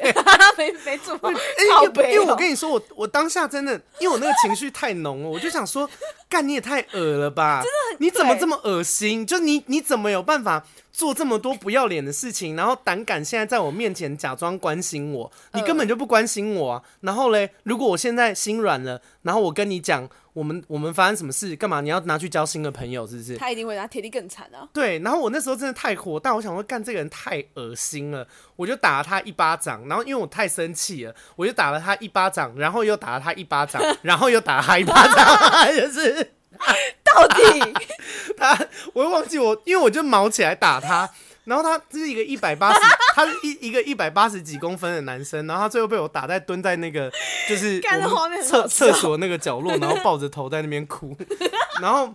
[0.58, 1.30] 没没助跑。
[1.30, 5.89] 因为因为我跟你说，我我当下真的，因为我那个情绪太浓了，我就想说，
[6.28, 7.62] 干你也太恶了吧！
[7.63, 9.25] 真的，你怎么这么恶心？
[9.25, 15.32] 就你你怎么有办法做这么多不要脸的事情，然后胆敢现在在我面前假装关心我？
[15.54, 16.84] 你根本就不关心我啊！
[17.02, 20.10] 然后嘞，如果我现在心软了，然后我跟你讲。
[20.34, 21.56] 我们我们发生什么事？
[21.56, 21.82] 干嘛？
[21.82, 23.38] 你要拿去交新的朋友，是不是？
[23.38, 24.68] 他一定会拿铁力更惨啊！
[24.72, 29.88] 对，然后我那时候真的太火但，我想说，干这个人太恶心了，我就打了他一巴掌。
[29.88, 36.34] 然后因为我太生气了，我就打了他一巴掌，然后又打了他一巴掌， 然后又打了他一巴掌，就是
[37.04, 37.74] 到底
[38.38, 38.58] 他，
[38.94, 41.10] 我又忘记我，因为我就毛起来打他。
[41.50, 42.80] 然后他是一个一百八十，
[43.16, 47.12] 他是一一个一百八十几公分的男生，然后他最后被我打在蹲在那个
[47.50, 47.82] 就是
[48.46, 51.18] 厕厕所那个角落，然后抱着头在那边哭，
[51.82, 52.14] 然后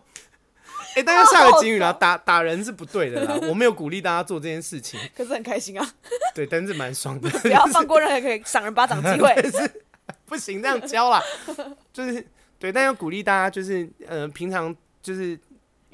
[0.94, 5.84] 哎，大家下个警语啦，打打人是不对的啦，我没有鼓励大家做这件事情，可是很开心啊，
[6.32, 9.34] 对，但是蛮爽的，不要放过任何可以赏人巴掌机会，
[10.26, 11.20] 不行这样教啦，
[11.92, 12.24] 就是
[12.60, 15.36] 对，但要鼓励大家，就是呃，平常就是。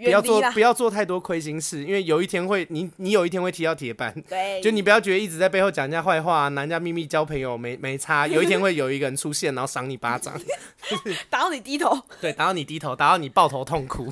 [0.05, 4.15] 不要做不要做太多亏心事，因为有一天会你你有一天会踢到铁板。
[4.29, 10.41] 对，就你不要觉得一直在背后讲人家坏话，拿人家秘密交朋友没没差，有一天会有一个人出现，然后赏你巴掌，
[11.29, 12.01] 打到你低头。
[12.21, 14.11] 对，打到你低头，打到你抱头痛哭。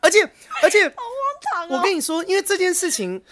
[0.00, 0.22] 而 且
[0.62, 1.78] 而且，好荒唐哦！
[1.78, 3.22] 我跟你说，因为这件事情。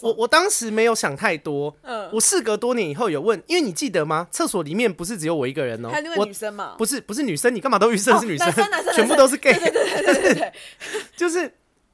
[0.00, 4.26] 我我当时没有想太多，嗯，我事隔多年以后有问，因为你记得吗？
[4.30, 6.74] 厕所里面不是只有我一个人哦，还有那个女生嘛？
[6.78, 8.46] 不是不是女生，你干嘛都预设是女生？
[8.46, 10.52] 男生男生 全部都是 gay，对对对对对对，
[11.16, 11.52] 就是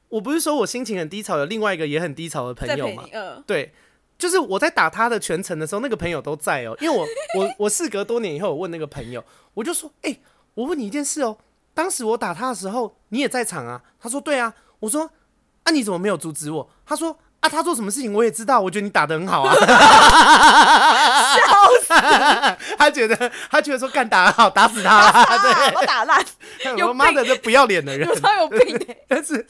[0.08, 3.04] 我不是说我心情很低潮，有另外一个也很低潮的朋友嘛？
[3.46, 3.72] 对，
[4.18, 7.06] 就是我在打他的全程的时候，那个朋友都在哦，因为我
[7.38, 9.24] 我我事隔多年以后，我问那个朋友，
[9.54, 10.18] 我就说，哎，
[10.54, 11.38] 我问你一件事哦，
[11.74, 13.82] 当时我打他的时候，你也在场啊？
[14.00, 15.10] 他说对啊，我说，
[15.62, 16.70] 啊你怎么没有阻止我？
[16.84, 17.18] 他说。
[17.40, 19.62] 啊，他做什么事情我也知道，我觉得你打的很好啊，笑
[21.82, 21.94] 死！
[22.76, 25.12] 他觉得他觉得说干打得好，打死他了，
[25.42, 26.24] 对，我打烂，
[26.88, 28.76] 我妈的这不要脸的人，他有病，
[29.06, 29.46] 但是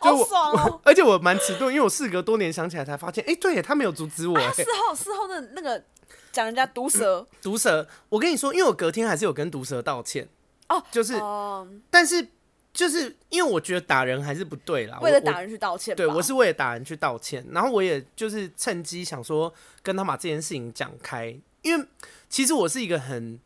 [0.00, 5.82] 好爽哦，而且我蛮迟钝，因为我事隔多年想起来才发现，哎，对，他没有阻止我，事后事后的那个
[6.30, 7.86] 讲人家毒舌，毒蛇。
[8.10, 10.28] 我跟你说，因为我隔天还是有跟毒蛇道歉。
[10.68, 12.26] 哦，就是，哦、但是
[12.72, 19.52] 就是因为我觉得打人还是不对啦，为了打人去道歉，对我是为了打人去道歉，然后我也就是趁机想说
[19.82, 21.86] 跟他把这件事情讲开，因为
[22.28, 23.38] 其实我是一个很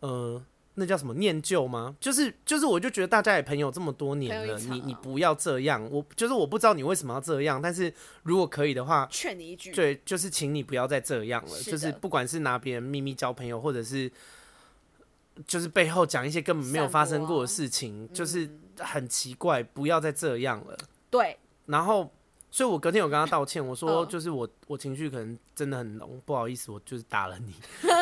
[0.00, 0.42] 呃。
[0.78, 1.96] 那叫什么念旧吗？
[1.98, 5.82] 就是就是，我就觉得大家也朋友这么多年了，你你不要这样。
[5.90, 7.90] 我就是我不知道你为什么要这样，但是
[8.24, 11.58] 如果可以的话，劝你一句，对，就是请你不要再这样了。
[11.62, 14.12] 就是不管是拿别人秘密交朋友，或者是
[15.46, 20.76] 就是背后讲一些根本没有发生过的事情，就是很奇怪，不要再这样了。
[21.10, 21.38] 对。
[21.66, 22.12] 然后，
[22.50, 27.54] 所以我隔天有跟他道歉，我说就是我我情绪可能真的很浓，不好意思，我就是打了你。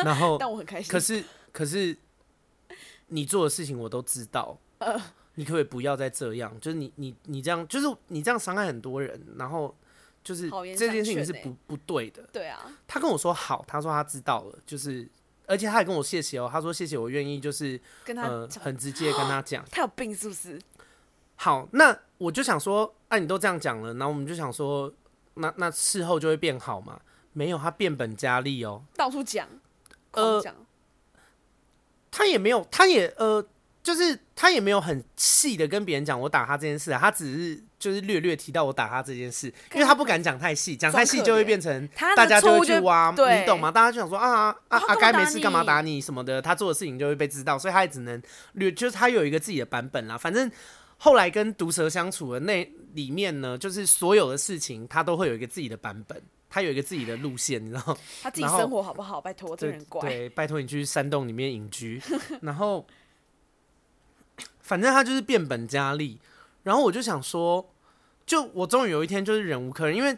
[0.03, 0.91] 然后， 但我很开心。
[0.91, 1.97] 可是可是。
[3.09, 4.99] 你做的事情我都知道， 呃、
[5.35, 6.59] 你可不可以不要再这样？
[6.59, 9.73] 就是你你你这样，就是你这样伤害很多人，然后
[10.23, 12.27] 就是这件事情是不不对的。
[12.33, 15.07] 对啊，他跟我说好，他说他知道了，就是
[15.47, 20.59] 而且他还跟我谢谢哦，他说谢谢我愿意就是跟他呃很直接跟他讲， 他有病是不是？
[21.35, 24.91] 好，那我就想说，哎、啊，你都这样讲了，然后我们就想说，
[25.35, 26.99] 那那事后就会变好嘛？
[27.33, 29.47] 没有，他变本加厉哦，到处讲，
[30.11, 30.41] 呃。
[32.17, 33.45] 他也没有，他也呃，
[33.85, 43.69] 就是他也没有很细的跟别人讲我打他这件事啊，他只是就是略略提到我打他这件事，因为他不敢讲太细，讲太细就会变成大家就会去挖，你懂吗？
[43.69, 48.19] 大家就想说啊啊啊，该没事干嘛打你什么的，他做的事情就会被知道，所以他也只能
[48.53, 50.17] 略，就是他有一个自己的版本啦。
[50.17, 50.51] 反正
[50.97, 56.19] 后来跟毒蛇相处的那里面呢，就是所有的事情他都会有一个自己的版本。
[56.47, 57.97] 他有一个自己的路线，你知道？
[58.23, 59.19] 他自己生活好不好？
[59.19, 59.99] 拜托，这人怪。
[60.07, 62.01] 对，拜托你去山洞里面隐居。
[62.39, 62.87] 然后，
[64.65, 66.19] 反正他就是变本加厉。
[66.63, 67.69] 然后我就想说，
[68.25, 70.17] 就我终于有一天就是忍无可忍，因为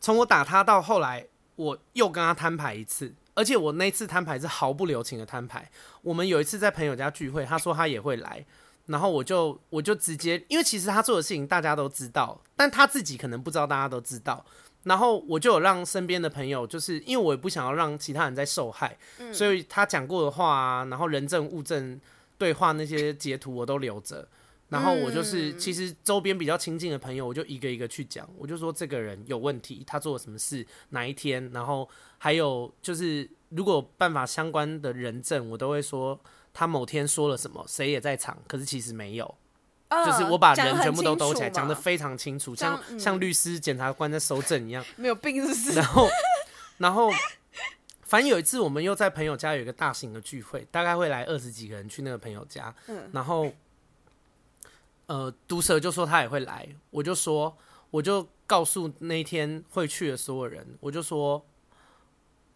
[0.00, 1.26] 从我打他到后来，
[1.56, 5.70] 我又跟他摊牌一次，而且我那次摊牌是毫不留情的摊牌。
[6.00, 8.42] 我们有一次在朋友家聚会，他说他也会来，
[8.86, 14.42] 然后我就我就直接，因为其实他做的事情大家都知道，但他自己可能不知道，大家都知道。
[14.84, 22.00] 然后我就有让身边的朋友，就是因为我也不想要让其他人在受害，嗯、所以他讲过的话啊，然后人证物证
[22.42, 24.26] 对话那些截图我都留着。
[24.68, 31.88] 然后我就是其实周边比较亲近的朋友，我就一个一个去讲，我就说这个人有问题，他做了什么事，哪一天，然后
[32.18, 36.18] 还有就是如果办法相关的人证，我都会说
[36.52, 39.34] 他某天说了什么，谁也在场，可是其实没有。
[40.06, 45.74] 就是我把人全部都兜起来，讲得非常清楚，像像律师、检察官在搜证一样，没有病是？
[45.74, 46.08] 然后，
[46.78, 47.10] 然后，
[48.12, 52.74] 反正有一次我们又在朋友家有一个大型的聚会，大概会来二十几个人去那个朋友家。
[52.88, 53.50] 嗯然后，
[55.06, 57.56] 呃，毒蛇就说他也会来，我就说，
[57.90, 61.42] 我就告诉那天会去的所有人，我就说，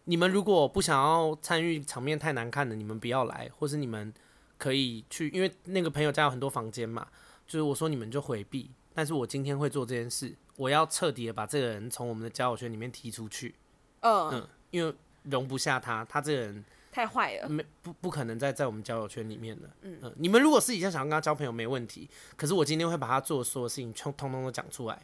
[0.03, 4.13] 你们如果不想要参与场面太难看的，你们不要来，或是你们
[4.59, 7.07] 可以去，因为那个朋友家有很多房间嘛。
[7.47, 13.55] 就是我说你们就回避，但是我今天会做这件事，我要彻底的把这个人从我们的交友圈里面踢出去。
[14.01, 14.93] 嗯，嗯，因为
[15.29, 19.69] 容不下他，他这个人太坏了，没不不可能再在我们交友圈里面了。
[19.81, 25.01] 嗯，嗯，你们如果私底下想要跟他交朋友没问题，可是我今天会把他做的所有事情通通通都讲出来，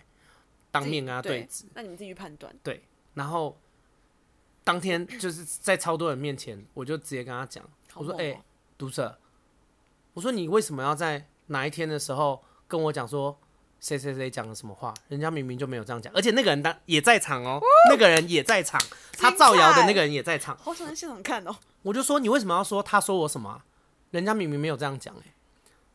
[0.72, 1.66] 当面跟他对质。
[1.74, 2.54] 那你们自己去判断。
[2.64, 3.60] 对，然后
[4.64, 7.64] 当天就是在超多人面前，我就直接跟他讲，
[7.94, 8.44] 我说：“哎、欸，
[8.78, 9.18] 毒蛇，
[10.14, 13.38] 我说你为什么要在？”哪一天的时候跟我讲说
[13.82, 17.60] 谁谁谁讲了什么话，人家明明就没有这样讲，而且那个人当也在场哦，
[17.90, 18.82] 那个人也在场，
[19.24, 21.56] 他造谣的那个人也在场，好想在现场看哦。
[21.82, 23.62] 我就说你为什么要说他说我什么？
[24.12, 25.34] 人家明明没有这样讲哎，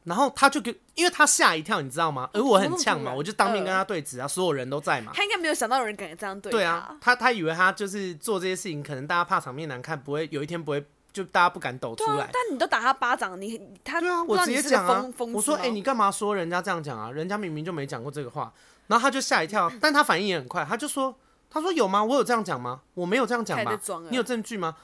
[0.04, 2.28] 然后他就给，因为他吓一跳，你知道吗？
[2.32, 6.50] 而我很呛嘛，我就当面跟他对质啊，所有人都在嘛，他应该没有想到有人敢这样对。
[6.50, 10.84] 对啊，他他以为他就是做这些事情，可能大家怕场面难看，不会有一天不会。
[11.10, 17.10] 就大家不敢抖出来，啊、但你都打他巴掌，你他对啊，我直接讲啊，我说哎、欸，你干嘛说人家这样讲啊？
[17.10, 18.52] 人家明明就没讲过这个话，
[18.86, 21.16] 然后他就吓一跳，但他反应也很快，他就说，
[21.51, 22.03] 他说有吗？
[22.05, 22.82] 我有这样讲吗？
[22.94, 23.80] 我没有这样讲吧？
[24.11, 24.76] 你有证据吗？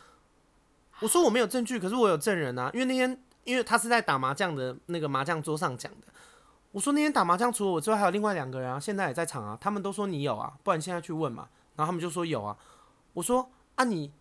[1.01, 6.07] 我说我没有证据，可是我有证人啊，因为那天因为他是在打麻将的那个麻将桌上讲的，
[6.73, 12.57] 我说那天打麻将除了我之外还有另外两个人啊，现在也在场啊，他们都说你有啊，不然现在去问嘛，然后他们就说有啊，
[13.13, 14.13] 我说啊你。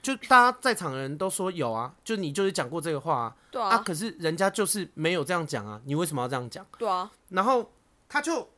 [0.00, 6.64] 就大家在场的人都说有啊，就你就是讲过这个话啊，对啊，啊，可是人家就是没有这样讲啊，你为什么要这样讲？
[6.78, 7.72] 对啊，然后
[8.08, 8.48] 他就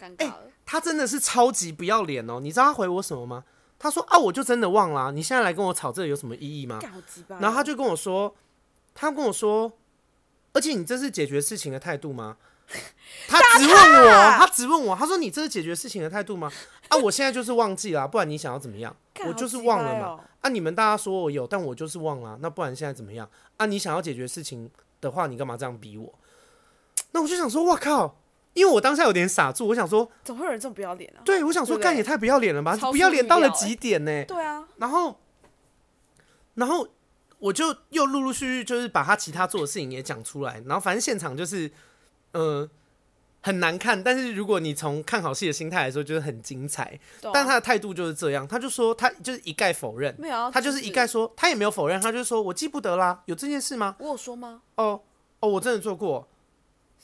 [0.00, 3.42] 尴尬了，欸，他真的是超级不要脸哦，你知道他回我什么吗？
[3.76, 6.78] 他说啊，我就真的忘了啊，你现在来跟我吵这有什么意义吗？
[7.40, 8.32] 然后他就跟我说，
[8.94, 9.72] 他跟我说，
[10.52, 12.36] 而且你这是解决事情的态度吗？
[13.26, 16.48] 他质问我，他质问我，他说：“你这是解决事情的态度吗？”
[16.86, 18.94] 啊，我现在就是忘记了，不然你想要怎么样？
[19.26, 20.20] 我就是忘了嘛。
[20.40, 22.38] 啊，你们大家说我有，但我就是忘了。
[22.40, 23.28] 那不然现在怎么样？
[23.56, 26.14] 啊，你想要解决事情的话，你干嘛这样逼我？
[27.10, 28.14] 那我就想说，我靠！
[28.54, 31.20] 因为我当下有点傻住，我想说，怎么会有人这么不要脸呢？
[31.24, 32.76] 对，我想说，干也太不要脸了吧？
[32.76, 34.24] 不要脸到了极点呢？
[34.24, 34.66] 对啊。
[34.78, 35.18] 然后，
[36.54, 36.88] 然后
[37.38, 41.70] 我就又陆陆续续就是把他其他做的事情也讲出来，然后反正现场就是，
[42.32, 42.68] 呃。
[43.42, 46.84] 很难看，但是如果你从看好戏的心态来说，就是很精彩。
[47.22, 53.96] 啊、但他的态度就是这样，他就说他就是一概否认，没有，他就是一概说他也没有否认，他就说我记不得啦，有这件事吗？
[53.98, 54.60] 我有说吗？
[54.74, 55.00] 哦
[55.40, 56.28] 哦，我真的做过。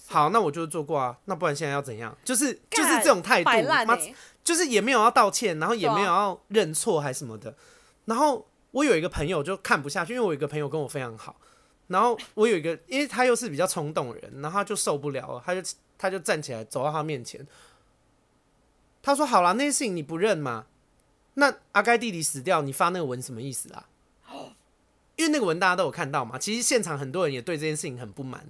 [0.09, 1.17] 好，那我就做过啊。
[1.25, 2.17] 那不然现在要怎样？
[2.25, 7.55] 就是就是这种态度，欸、就是也没有要道歉，然后也没有要认错还是什么的。
[8.05, 11.37] 然后我有一个朋友就看不下去，因为我有一个朋友跟我非常好，
[11.89, 15.63] 然后我有一个，因为他又是比较冲动的人，然后他就受不了了，他就。
[15.99, 17.47] 他就站起来走到他面前，
[19.03, 20.67] 他说：“好啦，那些事情你不认吗？
[21.33, 23.89] 那阿该弟弟死掉，你发那个文什么意思啊？
[25.17, 26.39] 因为那个文大家都有看到嘛。
[26.39, 28.47] 其实现场很多人也对这件事情很不满，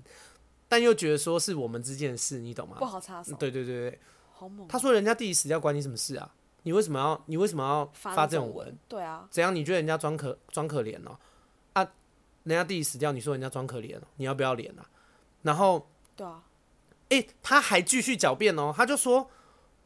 [0.69, 2.77] 但又觉得说是我们之间的事，你懂吗？
[2.79, 3.35] 不好插手。
[3.37, 4.01] 对对对对，
[4.33, 4.67] 好猛。
[4.69, 6.31] 他说人家弟弟死掉关你什么事啊？
[6.63, 8.77] 你为什么要你为什么要发这种文？
[8.89, 9.55] 对啊，怎样？
[9.55, 11.17] 你觉得人家装可装可怜哦？
[11.75, 11.83] 啊，
[12.43, 14.03] 人家弟弟死掉，你说人家装可怜哦？
[14.17, 14.85] 你要不要脸啊？
[15.43, 16.43] 然后对啊。”
[17.09, 19.31] 哎、欸，他还继续狡辩哦，他就说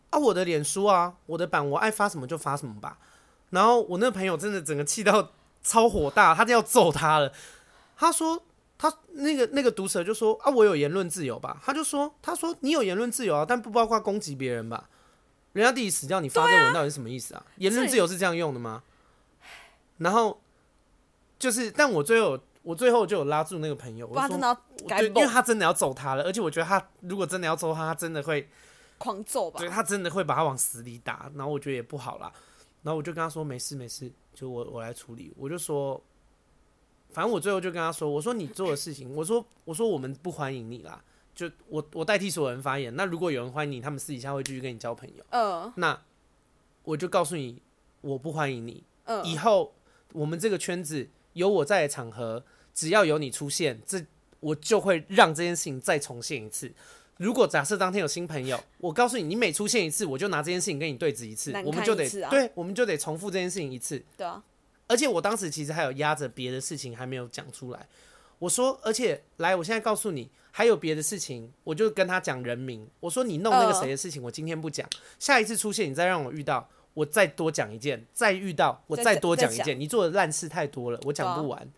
[0.08, 2.98] 啊，我的脸书啊，我的版，我爱发什么就发什么吧。
[3.50, 7.30] 然后我那个朋友真的整个气到 超火大，他就要揍他了。
[7.94, 8.42] 他说
[8.80, 11.60] 他那个那个毒蛇就说啊，我有言论自由吧？
[11.62, 14.88] 他就说他说你有言论自由啊，但不包括攻击别人吧？
[15.52, 17.44] 人家弟弟死掉，你发这文到底是什么意思啊？
[17.44, 18.82] 啊言论自由是这样用的吗？
[19.98, 20.40] 然后
[21.38, 22.40] 就是，但我最后。
[22.62, 28.46] 我最后就有拉住那个朋友，我说，对，因为他真的要揍他了，而且我觉得他如果真的要揍他，他真的会
[28.98, 29.58] 狂揍吧？
[29.58, 32.30] 对，他真的会把他往死里打，然后我觉得也不好啦。
[32.82, 35.32] 然后我就跟他说没事没事，就我我来处理。
[35.38, 35.98] 我就说，
[37.12, 41.02] 反正我最后就跟他说，我说你做的事情，我说我说我们不欢迎你啦，
[41.34, 42.94] 就我我代替所有人发言。
[42.96, 45.24] 那如果有人欢迎你，他们私底下会继续跟你交朋友。
[45.30, 46.00] 嗯，那
[46.84, 47.60] 我就告诉你，
[48.00, 48.82] 我不欢迎你。
[49.04, 49.74] 嗯，以后
[50.12, 51.08] 我们这个圈子。
[51.34, 52.44] 有我在的场合，
[52.74, 54.04] 只要有你出现，这
[54.40, 56.72] 我就会让这件事情再重现一次。
[57.18, 64.04] 如果假设当天有新朋友，我告诉你，你每出现一次，我就拿这件事情跟你对质一次，我们就得对，我们就得重复这件事情一次。
[64.16, 64.42] 对啊，
[64.90, 67.86] 而且我当时其实还有压着别的事情还没有讲出来。
[68.40, 72.88] 我说，而且来，我现在告诉你，还有别的事情，我就跟他讲人名。
[72.98, 74.88] 我说你弄那个谁的事情，我今天不讲，
[75.20, 76.68] 下一次出现你再让我遇到。
[76.92, 79.78] 我再多讲一件，再遇到我再多讲一件。
[79.78, 81.70] 你做的烂事太多了，我讲不完。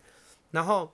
[0.49, 0.91] 然后，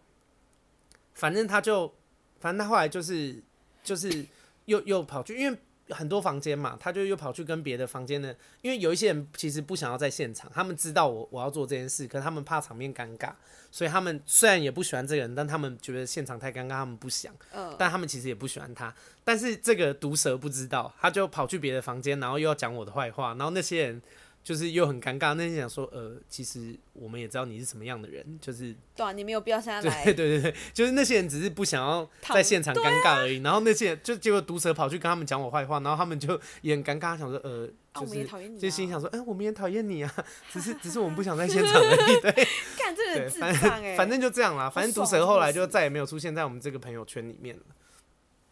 [1.14, 1.94] 反正他就，
[2.42, 3.42] 反正他后来就是，
[3.82, 4.26] 就是
[4.66, 5.58] 又又跑去，因为
[5.90, 13.32] 很多房间嘛，他就又跑去跟别的房间的，因为有一些人其实不想要在现场，他们知道我我要做这件事，可是他们怕场面尴尬，
[13.72, 17.34] 所以他们虽然也不喜欢这个人，但他们觉得现场太尴尬，他们不想。
[17.78, 24.02] 但他们其实也不喜欢他，但是这个毒蛇不知道，他就跑去别的房间，然后又要讲我的坏话，然后那些人。
[24.44, 33.38] 就是又很尴尬，那些想说，呃，其实我们也知道你是什么样的人，就是对啊，你没有必要现在 来，对对对对，就是那些人只是不想要在现场尴尬而已。
[33.40, 40.12] 啊、然后那些人就结果毒蛇跑去跟他们讲我坏话，然后他们就也很尴尬，想说，呃，就是、啊啊、就心想说，哎、欸，我们也讨厌你啊，
[40.52, 42.22] 只是只是我们不想在现场而已。
[42.22, 42.32] 对，
[42.80, 47.64] 干这个智障哎、欸，反正就这样啦，反正毒蛇后来就再也没有出现在我们这个朋友圈里面了。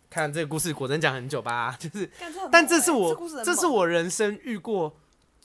[0.10, 4.96] 看这个故事果真讲很久吧，就是，欸、但这是我这，这是我人生遇过。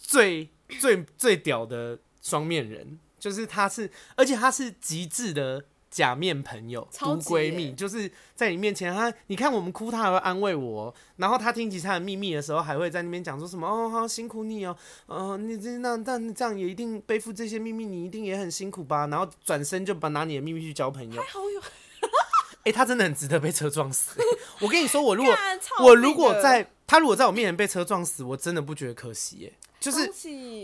[0.03, 0.51] 最
[0.81, 14.77] 最最屌的双面人，就是他是，而且他是极致的假面朋友、毒闺蜜，就是在你面前，他你看我们哭，他还会安慰我，然后他听起他的秘密的时候，还会在那边讲说什么哦，好辛苦你哦，
[15.07, 19.07] 哦，你这那但这样也一定背负这些秘密，你一定也很辛苦吧？
[19.07, 24.21] 然后转身就把拿你的秘密去交朋友，好有，哎、欸，他真的很值得被车撞死。
[24.61, 25.37] 我跟你说，我如果
[25.81, 29.53] 我如果在他如果在我面前被车撞死，我真的不觉得可惜耶。
[29.83, 30.09] 就是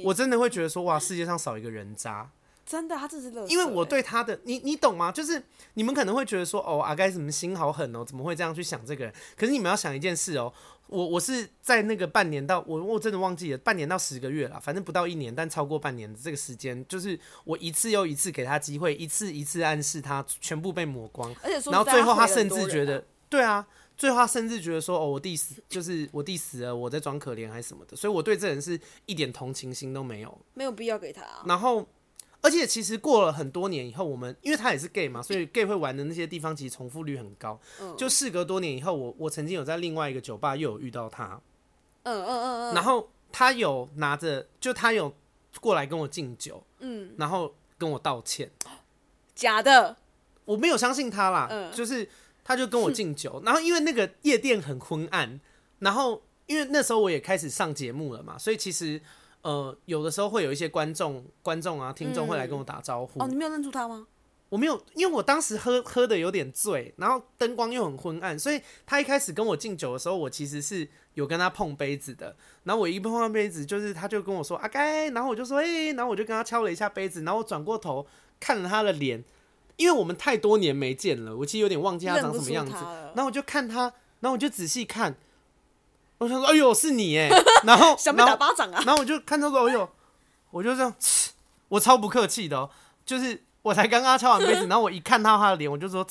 [0.04, 2.30] 我真的会觉得说，哇，世界上少一个人渣，
[2.64, 3.44] 真的，他真是乐。
[3.48, 5.10] 因为我对他的，你你懂吗？
[5.10, 5.42] 就是
[5.74, 9.12] 你们可能会觉得说，哦，阿该什么心好狠哦，怎么会这样去想这个人？
[9.36, 10.52] 可是你们要想一件事哦，
[10.86, 21.34] 我我是在那个半年到我我真的忘记了半年到十个月了，反正不到一年，但超过半年的这个时间，就是我一次又一次给他机会，一次一次暗示他，全部被抹光，
[21.70, 23.66] 然后最后他甚至觉得，对啊。
[23.98, 31.42] 最后他甚至觉得说：“哦，我弟死，就是我弟死了，我在装可怜还是什么的。”所以我对这人是一点同情心都没有，没有必要给他啊。
[31.46, 31.84] 然后，
[32.40, 37.60] 而而且其实过了很多年以后，我们因为他也是 gay 嘛，所以 gay 会玩的那些地方其实重复率很高。
[37.78, 41.38] 嗯，就事隔多年以后，我我曾经有在另外一个酒吧又有遇到他。
[42.04, 42.74] 嗯嗯嗯嗯。
[42.74, 45.12] 然后他有拿着，就他有
[45.60, 46.64] 过来跟我敬酒。
[46.78, 47.12] 嗯。
[47.18, 48.50] 然后跟我道歉。
[49.34, 49.98] 假的。
[50.46, 51.48] 我没有相信他啦。
[51.50, 51.70] 嗯。
[51.72, 52.08] 就是
[52.48, 55.38] 他就跟我敬酒，然后因为那个夜店很昏暗，
[55.78, 59.00] 然后因为那时候我也开始上节目了嘛，所以其实。
[59.42, 63.20] 呃，有的时候会有一些观众、观众啊、听众会来跟我打招呼。
[63.20, 63.22] 嗯。
[63.22, 64.04] 哦，你没有认出他吗？
[64.48, 72.36] 我没有，因为我当时喝喝的有点醉，然后灯光又很昏暗，所以他一开始跟我敬酒的时候，我其实是有跟他碰杯子的。
[72.64, 78.04] 然后我一碰碰杯子，就是他就跟我说阿该，然后我就说哎、欸，然后我就跟他敲了一下杯子，然后我转过头
[78.40, 79.22] 看了他的脸，
[79.78, 82.74] 因为我们太多年没见了，我其实有点忘记他长什么样子。
[83.14, 83.84] 然后我就看他，
[84.20, 85.16] 然后我就仔细看。
[86.18, 87.30] 我想说，哎呦，是你哎！
[87.62, 88.82] 然后 想被打巴掌啊！
[88.84, 89.88] 然后我就看到说，哎呦，
[90.50, 90.92] 我就这样，
[91.70, 92.68] 我超不客气的哦，
[93.06, 96.04] 就是我才刚刚敲完杯子， 然后我一看到他的脸，我就说，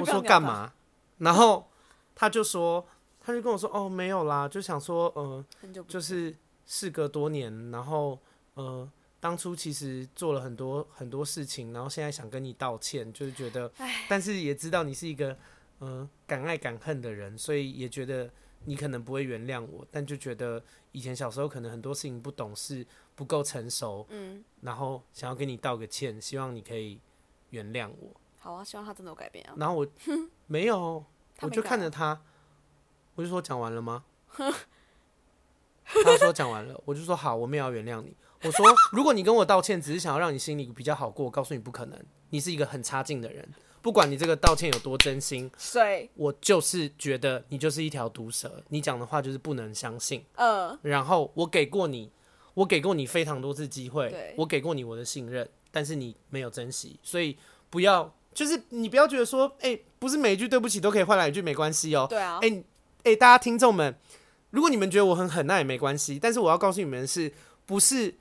[0.00, 0.72] 我说干嘛？
[1.18, 1.70] 然后
[2.16, 2.84] 他就说，
[3.24, 5.44] 他就跟我说，哦，没有啦，就想说，呃，
[5.86, 6.34] 就是
[6.66, 8.18] 事隔多年，然后
[8.54, 8.88] 呃，
[9.22, 13.72] 当初其实做了很多很多事情，然后现在想跟你道歉，就是觉得，
[14.08, 15.38] 但是也知道你是一个。
[15.84, 18.30] 嗯，敢爱敢恨的人，所以也觉得
[18.66, 20.62] 你可能不会原谅我，但就觉得
[20.92, 27.00] 以前小时候可能很多事情不懂事，不够成熟，嗯，然后想要跟你道个歉，希望你可以
[27.50, 28.14] 原谅我。
[28.38, 29.54] 好啊，希望他真的有改变啊。
[29.56, 29.84] 然后我
[30.46, 31.04] 没有，
[31.40, 32.22] 我就看着他，
[33.16, 34.04] 我就说讲完了吗？
[36.04, 38.14] 他说讲完了，我就说好，我们也要原谅你。
[38.42, 41.98] 我说如果你跟我道歉，只是想要让你心里比较好过，我告诉你不可能，
[42.30, 43.48] 你是一个很差劲的人。
[43.80, 50.24] 不管你这个道歉有多真心，对，我就是觉得你就是一条毒蛇，你讲的话就是不能相信。
[50.34, 52.08] 嗯，然后我给过你，
[52.54, 57.36] 我给过你非常多次机会，我给过你我的信任，但是你没有珍惜，所以
[57.70, 62.06] 不要，就是你不要觉得说，哎、欸，不是每一句对不起都可以换来一句没关系哦。
[62.08, 62.64] 对啊，哎、欸，哎、
[63.10, 63.96] 欸，大家听众们，
[64.52, 67.32] 如果你们觉得我很狠，那也没关系，但是我要告诉你们的是，
[67.66, 68.14] 不是，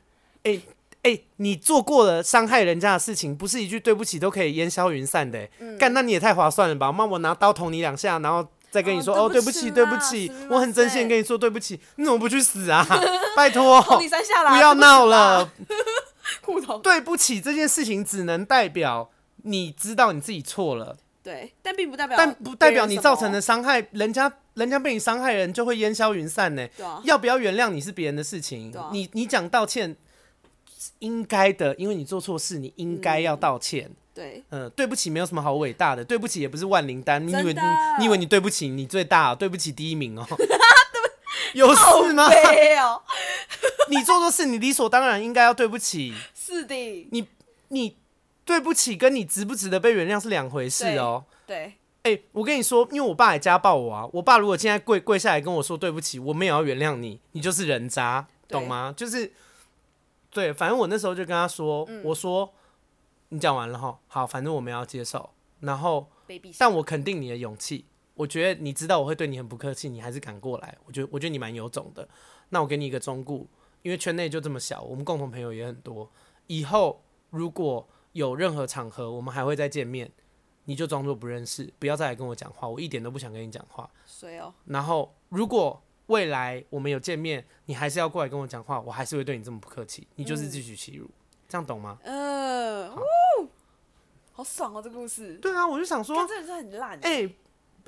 [0.44, 0.62] 哎、欸。
[1.04, 5.50] 哎、欸，你做过了伤害人家的事情，不是一句对不起都可以烟消云散的、欸。
[5.80, 6.92] 干、嗯，那你也太划算了吧？
[6.92, 11.80] 妈，我拿刀捅你两下，然后再跟你说哦，对不起，对不起，我很真心跟你说对不起。
[11.96, 12.86] 你怎么不去死啊？
[13.36, 15.52] 拜托，不要闹了。
[16.84, 20.98] 对不起这件事情只能代表你知道你自己错了。
[21.24, 27.02] 对，但并不代表，但不代表你造成的伤害，人家人家被你伤害人就会烟消云散呢、欸啊。
[27.04, 28.76] 要不要原谅你是别人的事情。
[28.76, 29.96] 啊、你你讲道歉。
[30.98, 33.86] 应该的，因为你做错事，你应该要道歉。
[33.86, 37.26] 嗯、对，嗯，对不起，没有什么好伟大的，对不起也不是万灵丹。
[37.26, 37.60] 你以为你，
[38.00, 40.38] 你以为你对不起你最大，对不起第一名哦、喔。
[41.54, 42.28] 有事吗？
[42.28, 43.04] 喔、
[43.90, 46.16] 你做错事，你理所当然应该要对不起。
[46.34, 46.76] 是的，
[47.12, 47.28] 你
[47.68, 47.96] 你
[48.46, 51.26] 对不起，跟你值不值得被原谅是两回事哦、喔。
[51.46, 51.58] 对，
[52.04, 54.08] 哎、欸，我跟你说，因为我爸也家暴我啊。
[54.14, 58.94] 我爸如果现在跪跪下来跟我说对不起，我们也要原谅你，你就是人渣，懂吗？
[58.96, 59.32] 就是。
[60.34, 62.54] 对，反正我那时候就跟他说：“嗯、我说
[63.28, 65.30] 你讲完了哈，好，反正我们要接受。
[65.60, 66.10] 然后，
[66.58, 67.84] 但我肯定你的勇气。
[68.14, 70.78] 我觉得你知道我会对你很不客气，你还是敢过来。
[70.86, 72.08] 我觉得，我觉得你蛮有种的。
[72.48, 73.46] 那我给你一个忠告，
[73.82, 76.10] 因为圈内就这么小，我们共同朋友也很多。
[76.48, 80.12] 以后如果有任何场合，我们还会再见面，
[80.66, 82.68] 你就装作不认识，不要再来跟我讲话。
[82.68, 83.90] 我一点都不想跟你讲话。
[84.06, 84.54] 谁哦？
[84.66, 85.82] 然后如果……
[86.08, 91.12] 未来我们有见面，你还是要过来跟我讲话，我还是会对你这么不客气，你就是自取其辱，嗯，
[91.48, 91.98] 这样懂吗？
[92.04, 93.02] 嗯，好，
[94.34, 95.36] 好爽哦，这故事。
[95.36, 97.00] 对啊，我就想说，真的是很烂。
[97.04, 97.36] 哎、欸，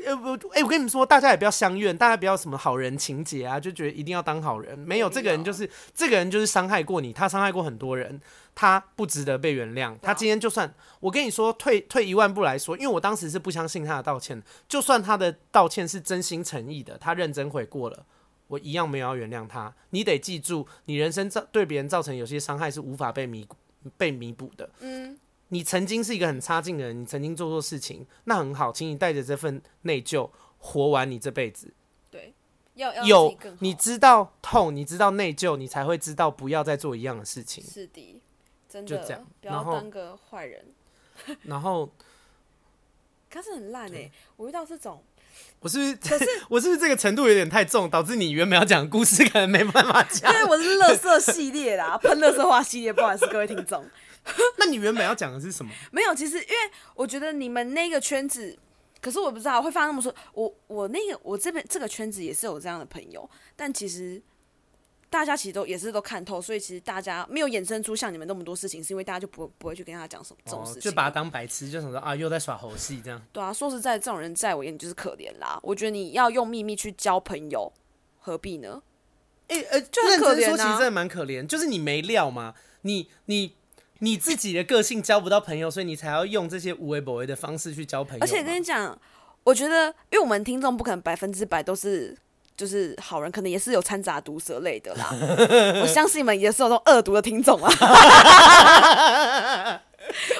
[0.06, 4.78] 呃，不，哎，我跟你们说，大家也不要相怨，大家不要什么好人情节啊，就觉得一定要当好人。
[4.80, 8.22] 没有，这个人就是这个人就是伤害过你，他伤害过很多人。
[8.56, 9.98] 他不值得被原谅。
[10.00, 18.06] 他今天就算我跟你说退退一万步来说，因为我当时是不相信他的道歉，就算他的道歉是真心诚意的，他认真悔过了，
[18.48, 19.74] 我一样没有要原谅他。
[19.90, 23.48] 你得记住，你人生造对别人造成有些伤害是无法被弥
[23.98, 24.70] 被弥补的。
[24.82, 25.18] 嗯，
[25.54, 31.72] 你曾经是一个很差劲的人，你曾经做错事情，那很好，请你带着这份内疚活完你这辈子。
[32.10, 32.34] 对，
[32.74, 37.64] 要要有你知道痛，你知道内疚，你才会知道不要再做一样的事情。
[37.64, 38.20] 是的。
[38.68, 40.66] 真的就这样，不要当个坏人。
[41.46, 41.88] 然后，
[43.30, 44.12] 可是很烂哎、欸！
[44.36, 45.04] 我遇到这种，
[45.60, 45.96] 我是不是？
[45.96, 50.34] 可是 我是不是这个程度有点太重，导致你原本要讲的故事可能没办法讲？
[50.34, 53.86] 因为我是乐色系列啦，喷乐色话系列，不好意思各位听众。
[54.58, 55.72] 那你原本要讲的是什么？
[55.92, 58.58] 没有，其实因为我觉得你们那个圈子，
[59.02, 60.14] 可是我不知道会发生那么说。
[60.34, 64.22] 我我那个我这边这个圈子也是有这样的朋友，但其实。
[65.10, 73.22] 大家其实都也是都看透，所以其实大家没有衍生出像你们那么多事情，是因为大家就不不会去跟他讲什么这种事情，哦，就把他当白痴，就想说啊，又在耍猴戏这样。
[73.32, 75.60] 对啊，说实在，这种人在我眼里就是可怜啦。
[75.62, 77.72] 我觉得你要用秘密去交朋友，
[78.18, 78.82] 何必呢？
[79.50, 83.56] 哎、欸、呃，就很可怜啊，说其实真的蛮可怜，就是你没料嘛，你你
[84.00, 88.22] 你自己的个性交不到朋友，所以你才要用这些无微不微的方式去交朋友。
[88.22, 88.98] 而且跟你讲，
[89.44, 92.18] 我觉得，因为我们听众不可能百分之百都是。
[92.56, 95.10] 就是好人，可能也是有掺杂毒舌类的啦。
[95.82, 97.68] 我相信你们也是有这种恶毒的听众啊。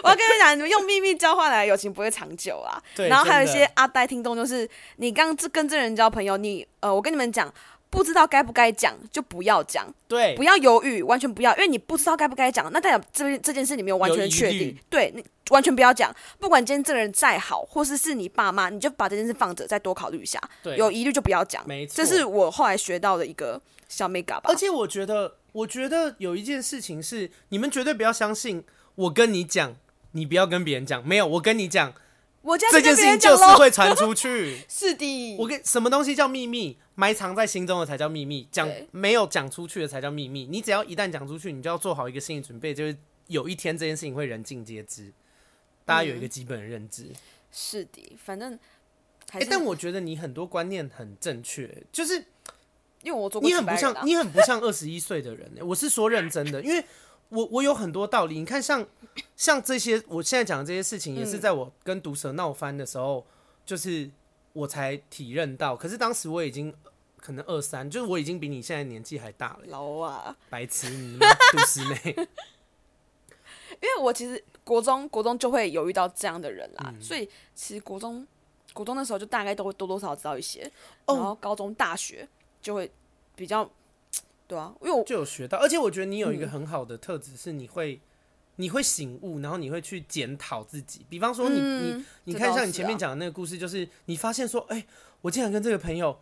[0.04, 2.80] 我要跟你讲，你们用秘密交换来的友情不会长久啊。
[3.10, 7.52] 然后还有一些阿呆听众，就是你刚跟这人交朋友，你呃，我跟你们讲。
[7.94, 16.12] 不知道该不该讲就不要讲，对，不要犹豫，完全不要，因为你不知道该不该讲，那代表这这件事你没有完全确定，对，你完全不要讲。
[16.40, 20.42] 不管今天这个人再好，或是是你爸妈，你就把这件事放着，再多考虑一下。
[20.64, 21.64] 对，有疑虑就不要讲。
[21.68, 24.50] 没错，这是我后来学到的一个小眉角吧。
[24.50, 28.64] 而且我觉得，我觉得有一件事情是，你们绝对不要相信
[28.96, 29.76] 我跟你讲，
[30.14, 31.08] 你不要跟别人讲。
[31.08, 31.94] 没有，我跟你讲。
[32.44, 35.38] 我这件事情就是会传出去， 是的。
[35.38, 36.78] 我跟什么东西叫秘密？
[36.96, 40.46] 埋藏在心中的才叫秘密，讲没有讲出去的才叫秘密。
[40.46, 42.96] 你只要一旦讲出去，你就要做好一个心理准备，就是
[43.28, 45.12] 有一天这件事情会人尽皆知。
[45.86, 47.04] 大家有一个基本的认知。
[47.04, 47.16] 嗯、
[47.50, 48.54] 是的，反正
[49.32, 52.16] 哎、欸，但我觉得你很多观念很正确，就是
[53.02, 55.50] 因为我做你很不像，你很不像二十一岁的人。
[55.62, 56.84] 我是说认真的，因为。
[57.34, 58.86] 我我有很多道理，你看像
[59.36, 63.26] 像这些，我现在讲的这些事情，也是在我跟毒蛇闹翻的时候，
[63.66, 64.08] 就是
[64.54, 65.76] 我才体认到。
[65.76, 66.72] 可是当时我已经
[67.20, 69.62] 可能二三，就是我已经比你现在年纪还大了。
[69.66, 70.88] 老啊，白痴，
[71.66, 72.16] 师妹。
[73.82, 78.26] 因为我其实国中国中就会有遇到这样的人啦，所以其实国中
[78.74, 80.72] 国中的时候就大概都会多多少少知道一些，
[81.08, 82.30] 然后高中大学
[82.62, 82.92] 就会
[83.36, 83.68] 比较。
[84.48, 88.02] 对啊，因为我就有学到，而且我觉得你有一个很好的特质，是你会、嗯、
[88.58, 91.06] 你会醒悟，然后你会去检讨自己。
[91.10, 94.86] 比方说你，你、嗯、你你看，像你前面讲的那个故事，就是你发现说，哎、欸，
[95.22, 96.20] 我竟然跟这个朋友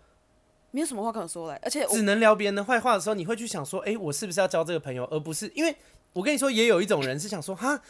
[0.70, 5.76] 没有什么话可说嘞，而且只能聊别人的坏话的时候，你会去想说，哎、欸，我是不是要交这个朋友，而不是因为
[6.14, 7.82] 我跟你说，也有一种人是想说，哈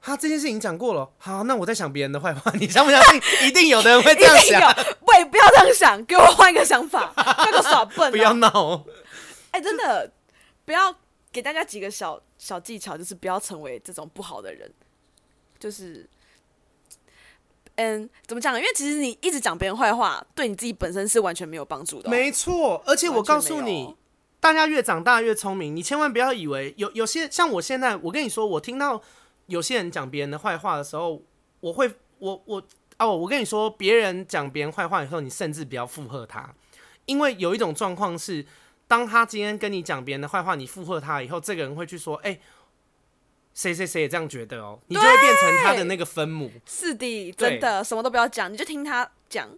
[0.00, 3.20] 哈，这件事情讲过了，好，那我在想别人的坏话， 你相不相信？
[3.46, 4.60] 一定有的人会这样想，
[5.06, 8.84] 喂，不要这样想，给我换一个想法，那个耍笨、啊， 不要闹。
[9.54, 10.12] 哎、欸，真的，
[10.64, 10.92] 不要
[11.30, 14.68] 给大家几个小小技巧，就是不要成为这种不好的人。
[15.60, 16.10] 就是，
[17.76, 18.58] 嗯，怎么讲？
[18.58, 22.10] 因为其实你一直讲别人坏话，对你自己本身是完全没有帮助的、喔。
[22.10, 23.94] 没错，而且我告诉你，
[24.40, 29.00] 大家越长大越聪明，你千万不要以为有有些像我现在，我跟你说，我听到
[29.46, 31.22] 有些人讲别人的坏话的时候，
[31.60, 31.88] 我会，
[32.18, 32.60] 我我
[32.98, 36.52] 哦，我跟你说，别人讲别人坏话以后，你甚至不要附和他，
[37.06, 38.44] 因为有一种状况是。
[38.86, 42.40] 当他今天跟你讲别人的坏话，你附和他以后，这个人会去说：“哎、欸，
[43.54, 46.50] 谁谁谁也这样觉得哦。”你就会变成他的那个分母。
[46.66, 49.48] 是的，真的，什么都不要讲，你就听他讲，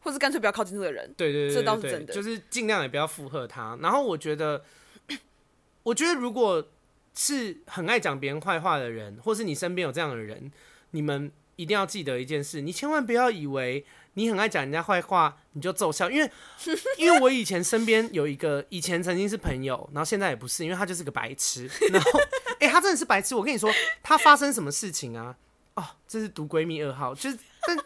[0.00, 1.14] 或是干脆不要靠近这个人。
[1.16, 3.78] 对对对，对，这倒是真的，就是尽量也不要附和他。
[3.80, 4.64] 然后我觉得，
[5.84, 6.68] 我觉得如果
[7.14, 10.50] 是很爱讲别人坏话的人，或是你身边有这样的人，
[10.90, 13.86] 你们一定要记得一件事：你千万不要以为。
[14.14, 16.30] 你很爱讲人家坏话，你就奏效，因为
[16.98, 21.66] 因为我以前身边有一个以前曾经是朋友，然后现在也不是，因为他就是个白痴。
[21.90, 22.20] 然后，
[22.60, 23.34] 哎、他真的是白痴。
[23.34, 25.34] 我跟你说，他发生什么事情啊？
[25.74, 27.78] 哦，这是毒闺蜜二号，就是但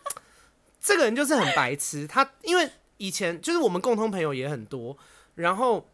[0.80, 2.06] 这个人就是很白痴。
[2.08, 4.98] 他因为以前就是我们共同朋友也很多，
[5.36, 5.88] 然后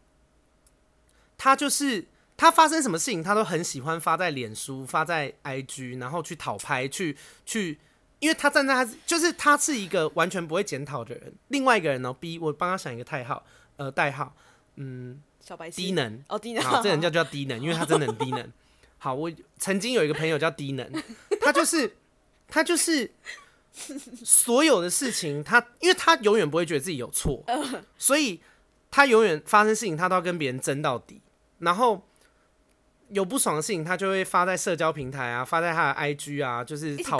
[1.37, 7.15] 他就是他发生什么事情，他都很喜欢发在脸书、发在 IG，然后去讨拍，去
[7.45, 7.77] 去。
[8.23, 11.33] 因为他站在他，就是他是一个完全不会检讨的人。
[11.49, 13.45] 另外一个人呢、喔、，B，我帮他想一个代号，
[13.75, 14.33] 呃，代号，
[14.77, 18.49] 嗯，小白低能哦，低能，好，这人叫叫低能，因为他真的很低能。
[18.97, 20.89] 好，我曾经有一个朋友叫低能，
[21.41, 21.97] 他就是
[22.47, 23.11] 他就是
[24.23, 27.43] 所有的事情，他因为他永远不会觉得自己有错，
[27.99, 28.39] 所以
[28.89, 31.19] 他永远发生事情，他都要跟别人争到底，
[31.59, 32.01] 然后。
[33.13, 37.19] 有不爽的事情，他就会发在社交平台啊，发在他的 IG 啊，就是讨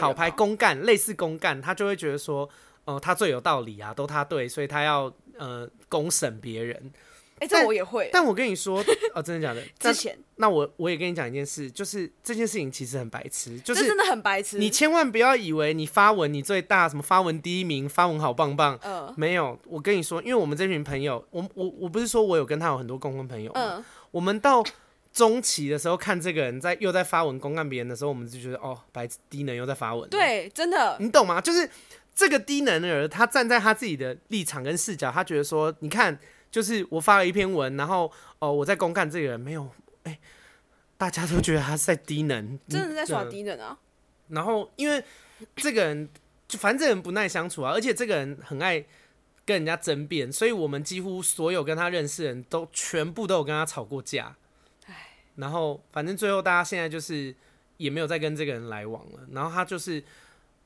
[0.00, 2.48] 讨拍公干，类似公干，他就会觉得说，
[2.86, 6.90] 哦、呃，他最有道理啊，都他对，所以他要呃公审别人。
[7.40, 8.08] 哎、欸，这我也会。
[8.12, 8.82] 但我跟你说，
[9.12, 9.60] 哦，真的假的？
[9.78, 14.56] 之前，那我我也跟你讲一件事，就是这件事情其实很白痴，就是真的很白痴。
[14.56, 18.78] 你千万不要以为你发文你最大，什么发文第一名，发文好棒棒。
[18.82, 19.14] 嗯、呃。
[19.16, 24.64] 没有，我跟你说，因为我们这群朋友，我我我不是说我有跟他有很多共同朋友，嗯、呃，我们到。
[25.14, 30.10] 中期的时候看这个人在又在发文公干别人的时候，我们就觉得哦，白低能又在发文。
[30.10, 31.40] 对，真的，你懂吗？
[31.40, 31.70] 就是
[32.12, 36.18] 这个低能的人，他站在他自己的立场跟视角，他觉得说，你看，
[36.50, 38.06] 就是我发了一篇文，然后
[38.40, 39.62] 哦、呃，我在公干这个人没有，
[40.02, 40.18] 哎、欸，
[40.96, 43.78] 大家都觉得他是在低能， 真的在耍低能啊。
[44.30, 45.00] 然后因为
[45.54, 46.08] 这个人，
[46.48, 48.84] 就反正这人不耐相处啊，而且这个人很爱
[49.44, 54.34] 跟人家争辩，所以我们几乎所有跟他认识的人都全部都有跟他吵过架。
[55.36, 57.34] 然后反正最后大家现在就是
[57.76, 59.20] 也没有再跟这个人来往了。
[59.32, 59.98] 然后他就是，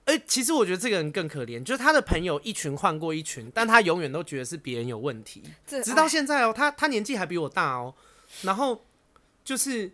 [0.04, 7.94] 哎、欸，其实我觉得这个人更可怜，就是他的朋友一群换过一群，但他永远都觉得是别人有问题，直到现在哦，他他年纪还比我大哦，
[8.42, 8.84] 然后
[9.44, 9.92] 就是。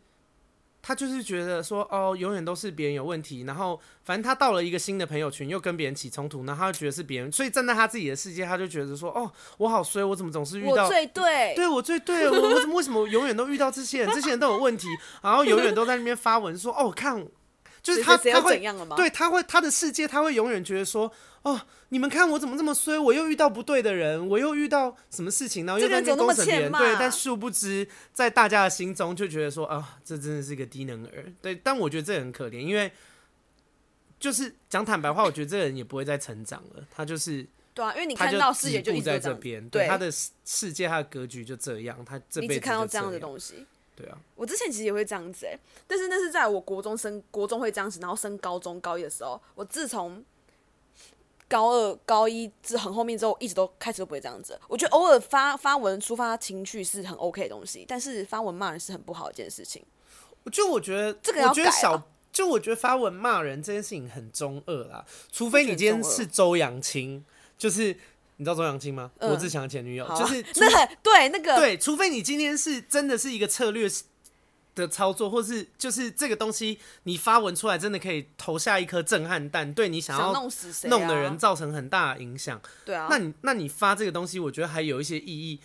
[0.86, 14.88] 他就是觉得说，哦，永远都是别人有问题，然后反正他到了一个新的朋友群，又跟别人起冲突，然后他就觉得是别人，所以站在他自己的世界，他就觉得说，哦，我好衰，我怎么总是遇到我最对，对我最对，我我怎么为什么永远都遇到这些人，这些人都有问题，
[15.22, 17.26] 然后永远都在那边发文说，哦，看，
[17.84, 18.58] 就是他他会
[18.96, 21.12] 对他会他的世界，他会永远觉得说。
[21.44, 21.60] 哦，
[21.90, 22.98] 你们看我怎么这么衰？
[22.98, 26.72] 我又遇到不对的人，我又遇到什么事情，然后又在那边公审别人。
[26.72, 31.30] 对，但殊不知，在大家的心中就觉得说，啊、哦，这真的是一个低能儿。
[31.42, 32.90] 对，但我觉得这很可怜，因为
[34.18, 36.82] 就是讲坦白话，我觉得这个人也不会再成长了。
[36.90, 40.10] 他就是对啊，因为你看到视野就一直在这边，对他的
[40.46, 42.02] 世界，他的格局就这样。
[42.06, 44.18] 他这辈子看到这样的东西，对啊。
[44.34, 50.24] 我之前其实也会这样子哎，但是那是在我国中升国中会这样子，然后升高中高一的时候，我自从。
[51.46, 54.58] 高二、高一之很后面之后，一直都开始都不会这样子。
[54.66, 59.84] 我觉得偶尔发发文抒发情绪是很 OK 的东西，但是发文骂人是很不好的一件事情。
[60.50, 62.02] 就我觉得这个要改小。
[62.32, 67.24] 就我觉得发文骂人这件事情很中二啦，除非你今天是周扬青，
[67.58, 67.96] 就是
[68.44, 69.10] 你知道周扬青吗？
[69.20, 73.88] 罗、嗯、志祥的前女友，啊、就是那很对那个对，除非你今天是真的是一个策略。
[74.74, 82.60] 的操作，或是就是这个东西，你发文出来，真的可以投下一颗震撼弹，对你想要弄死谁、弄的人造成很大的影响。
[82.84, 85.60] 对啊，那你那你发这个东西，我觉得还有一些意义。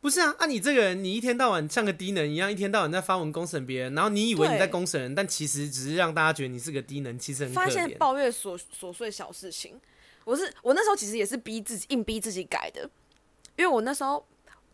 [0.00, 7.64] 不是啊，啊，你这个人，你一天到晚像个低能一样，一天到晚在发文公审别人，然后你以为你在公审人，但其实只是让大家觉得你是个低能，其实很可怜。
[7.64, 9.78] 发现抱怨琐琐碎小事情，
[10.24, 12.82] 我是我那时候其实也是逼自己，硬逼自己改的，
[13.56, 14.24] 因为我那时候。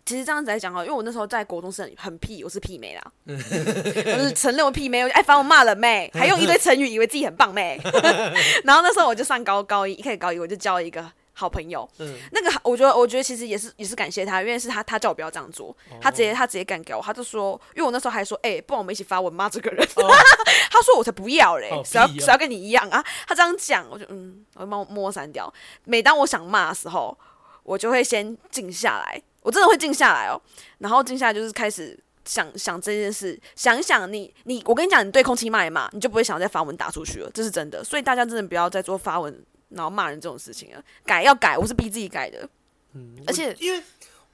[0.06, 7.80] 其实这样子来讲哈，因为我那时候在国中是很很屁，我是屁妹啦， 我是承认我屁妹，哎，反我骂了妹，还用一堆成语，以为自己很棒妹。
[8.64, 20.14] 然后那时候我就上高高一，一开始高一我就交了一个好朋友，嗯、那个我觉得我觉得其实也是也是感谢他，因为是他他叫我不要这样做，他直接他直接敢给我，他就说，因为我那时候还说，哎、欸，不然我们一起发文骂这个人，哦、
[20.70, 23.02] 他说我才不要嘞，谁要谁要跟你一样啊？
[23.26, 25.50] 他这样讲，我就嗯，我就默默删掉。
[25.84, 27.16] 每当我想骂的时候，
[27.62, 29.22] 我就会先静下来。
[29.42, 30.38] 我真的会静下来哦，
[30.80, 37.82] 然后静下来就是开始想想这件事，想一想你你，我跟你讲，你对空气骂一骂，你就不会想再发文打出去了，这是真的。
[37.82, 42.48] 所以大家真的不要再做发文然后骂人这种事情啊，改要改，我是逼自己改的。
[42.92, 43.82] 嗯，而且因为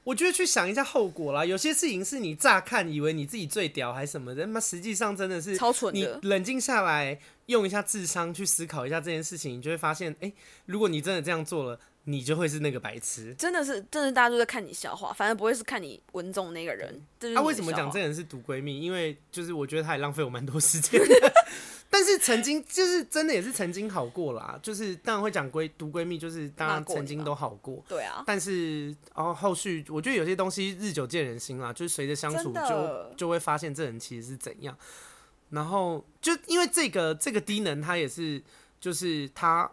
[0.04, 6.20] 我觉得去想一下后果啦，有些事情是你乍看以为你自己最屌还是什么的，那实际上真的是超蠢的。
[6.22, 10.32] 你冷静下来，用一下智商去思考一下这件事情，你就会发现，哎，
[10.66, 11.78] 如果你真的这样做了。
[12.08, 17.02] 你就会是那个白痴，真的是，真的大家都在看你笑话，反而不会是看你文中那个人。
[17.18, 18.80] 他、啊、为什么讲这个人是毒闺蜜？
[18.80, 21.00] 因为就是我觉得他也浪费我蛮多时间，
[22.06, 27.82] 但是曾经就是真的也是曾经好过啦，就是当然会讲闺读闺蜜，就是当然曾经都好过。
[27.88, 34.76] 对啊，但是然后后续我觉得有些东西日久见人心啦，就是随着相处就就会发现这人其实是怎样。
[35.50, 38.40] 然后就因为这个这个低能，他也是
[38.78, 39.68] 就是他。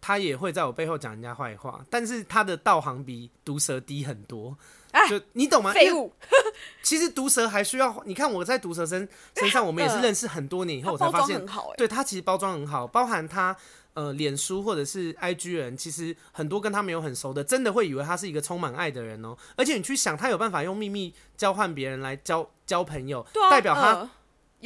[0.00, 4.56] 他也会在我背后讲人家坏话，但是他的道行比毒蛇低很多。
[4.92, 5.72] 啊、就你懂吗？
[5.72, 6.12] 废物。
[6.82, 11.40] 其实毒蛇还需要你看我在毒蛇身身上，我们也是认识很多年以后，我才发现，
[11.76, 13.56] 对他其实包装很好，包含他
[13.94, 19.36] 呃脸书或者是 IG 人，其实很多跟他没有很熟的，真的会以为他是一个充满爱的人哦。
[19.54, 24.10] 而且你去想，他有办法用秘密交换别人来交交朋友，啊、代表他、呃、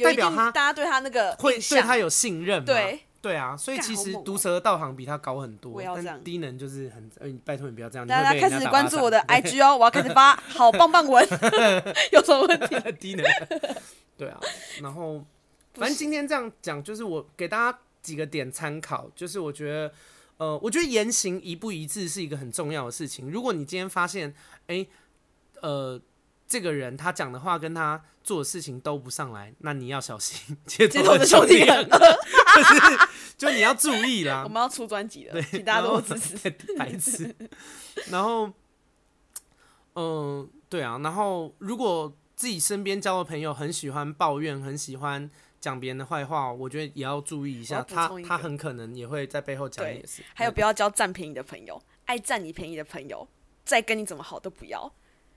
[0.03, 2.65] 代表他大家对他那个会对他有信任吗？
[2.65, 3.04] 对。
[3.25, 7.09] 对啊，所以其实毒蛇的道行比他高很多，但低能就是很……
[7.19, 8.05] 哎，拜托你不要这样。
[8.05, 11.27] 大家开始关注我的 IG 哦，我要开始发 好棒棒文
[12.13, 12.91] 有什么问题？
[12.99, 13.25] 低能。
[14.15, 14.39] 对啊，
[14.83, 15.25] 然后
[15.73, 19.91] 反正今天这样讲，就是我给大家几个点参考，就是我觉得，
[20.37, 23.31] 呃，我觉得言行一不一致是一个很重要的事情。
[23.31, 24.35] 如果你今天发现，
[24.67, 24.85] 哎，
[25.61, 25.99] 呃。
[26.47, 31.89] 这个人他讲的话跟他做的事情都不上来，那你要小心街头的兄弟人，
[32.63, 34.43] 就是就你要注意啦。
[34.43, 36.49] 我们要出专辑了，对，请大家多支持。
[36.77, 37.35] 白痴。
[38.09, 38.47] 然后，
[39.93, 45.29] 嗯、呃，对啊，然后如果自己身边交的朋友很喜欢抱怨，很喜欢
[45.61, 50.23] 讲别人的坏话，我觉得也要注意一下，他他很可能也会在背后讲你的事。
[50.33, 53.27] 还有不要交占便宜的朋友，爱占你便宜的朋友，
[53.63, 54.91] 再跟你怎么好都不要。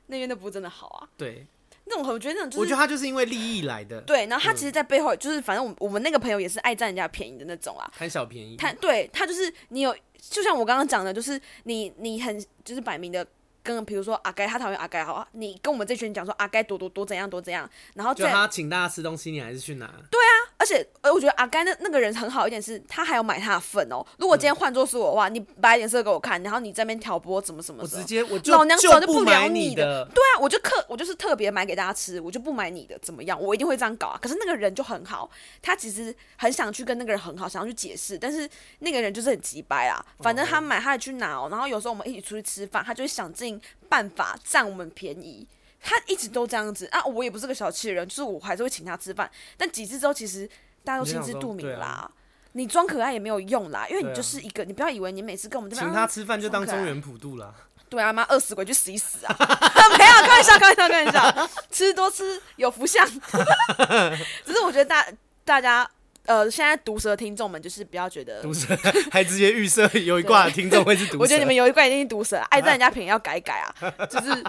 [0.06, 1.08] 那边的不真的好啊。
[1.16, 1.46] 对，
[1.88, 4.00] 那种我觉得那种、就是，我觉得他就是因为利益来的。
[4.02, 8.56] 对，然后他其实，在背后就是，反正我我们那个朋友也是爱占人家便宜的那种啊，贪小便宜。
[8.56, 13.26] 贪对他就是你有，就像我刚刚讲的，就是你你很就是摆明的。
[13.60, 19.86] 跟比如说阿该，他讨厌阿该，好啊，你跟我们这群人讲说阿该多多多怎样多怎样，然后就他请大家吃东西，你还是去拿？
[20.10, 24.04] 对啊，而且呃，我觉得阿甘那那个人很好一点是，他还要买他的份哦。
[24.18, 30.04] 如果今天换作是我的话，你摆脸色给我看，然后你在那边挑拨怎么怎么，我直接我老娘早就不聊你的。
[30.12, 33.40] 对啊，我就特我就是特别买给大家吃，我就不买你的，怎么样？
[33.40, 34.18] 我一定会这样搞啊。
[34.20, 35.30] 可是那个人就很好，
[35.62, 38.48] 他其实很想去跟那个人很好，想要去解释，但是
[38.80, 40.04] 那个人就是很急掰啊。
[40.18, 45.46] 反正他买他也去拿哦，然后有时候我们一起出去吃饭，他就会想尽办法占我们便宜，
[45.80, 47.04] 他一直都这样子啊！
[47.04, 49.30] 我也不是个小气的人，就是我还是会请他吃饭。
[49.56, 50.48] 但几次之后，其实
[50.84, 52.10] 大家都心知肚明啦。
[52.52, 57.54] 你装可爱也没有用啦，因为你就是一个，你不要以为你每次跟我们这边请他吃饭就当中原普渡了。
[57.88, 59.34] 对啊，妈饿死鬼去死一死啊！
[59.96, 63.06] 没有，开玩笑，开玩笑，开玩笑，吃多吃有福相。
[64.44, 65.06] 只是我觉得大
[65.44, 65.88] 大家。
[66.28, 68.76] 呃，现在毒舌听众们就是不要觉得毒舌，
[69.10, 71.18] 还直接预设 有一挂的听众会是毒舌。
[71.20, 73.74] 我觉得你们有一挂一定是毒舌， 爱占人家便宜要改改啊，
[74.10, 74.44] 就是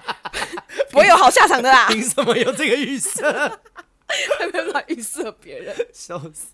[0.91, 1.87] 不会有好下场的啦。
[1.87, 3.59] 凭什么有这个预设？
[4.41, 6.47] 没办法预设别人，笑死。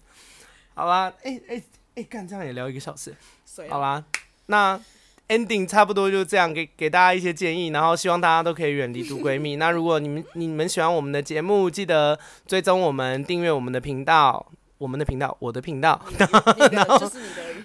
[0.75, 1.63] 好吧，哎哎
[1.95, 4.03] 哎，干这样也聊一个小时，啊、好啦，
[4.45, 4.79] 那
[5.29, 9.55] ending 差不多就这样，给给大家一些建议，然后希望大家都可以远离毒闺蜜。
[9.55, 14.51] 那如果你们你们喜欢我们的节目，记得追踪我们，订阅我们的频道。
[14.77, 15.99] 我们的频道，我的频道，
[16.71, 17.11] 然后，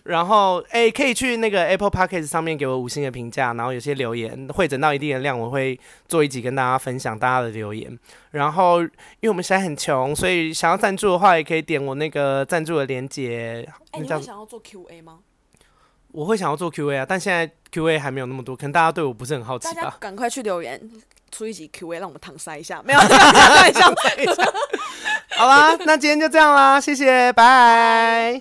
[0.04, 7.98] 然后，哎，可以去那个 Apple Podcast 上面给我五星的评价，然后有些留言汇整到一定的量，我会做一集跟大家分享大家的留言。
[8.30, 8.88] 然后，因
[9.22, 13.68] 为我们现在很穷，所以想要赞助的话，也可以点我那个赞助的链接。
[13.90, 15.18] 哎，你会想要做 QA 吗？
[16.12, 19.96] 我会想要做 QA 啊，但现在 QA 还没有那么多，可能大家对我不是很好奇吧。
[20.00, 20.80] 赶快去留言，
[21.30, 22.82] 出一集 QA，让我们搪塞一下。
[22.86, 23.92] 没有，开玩笑。
[25.36, 28.40] 好啦，那今天就这样啦，谢谢，拜。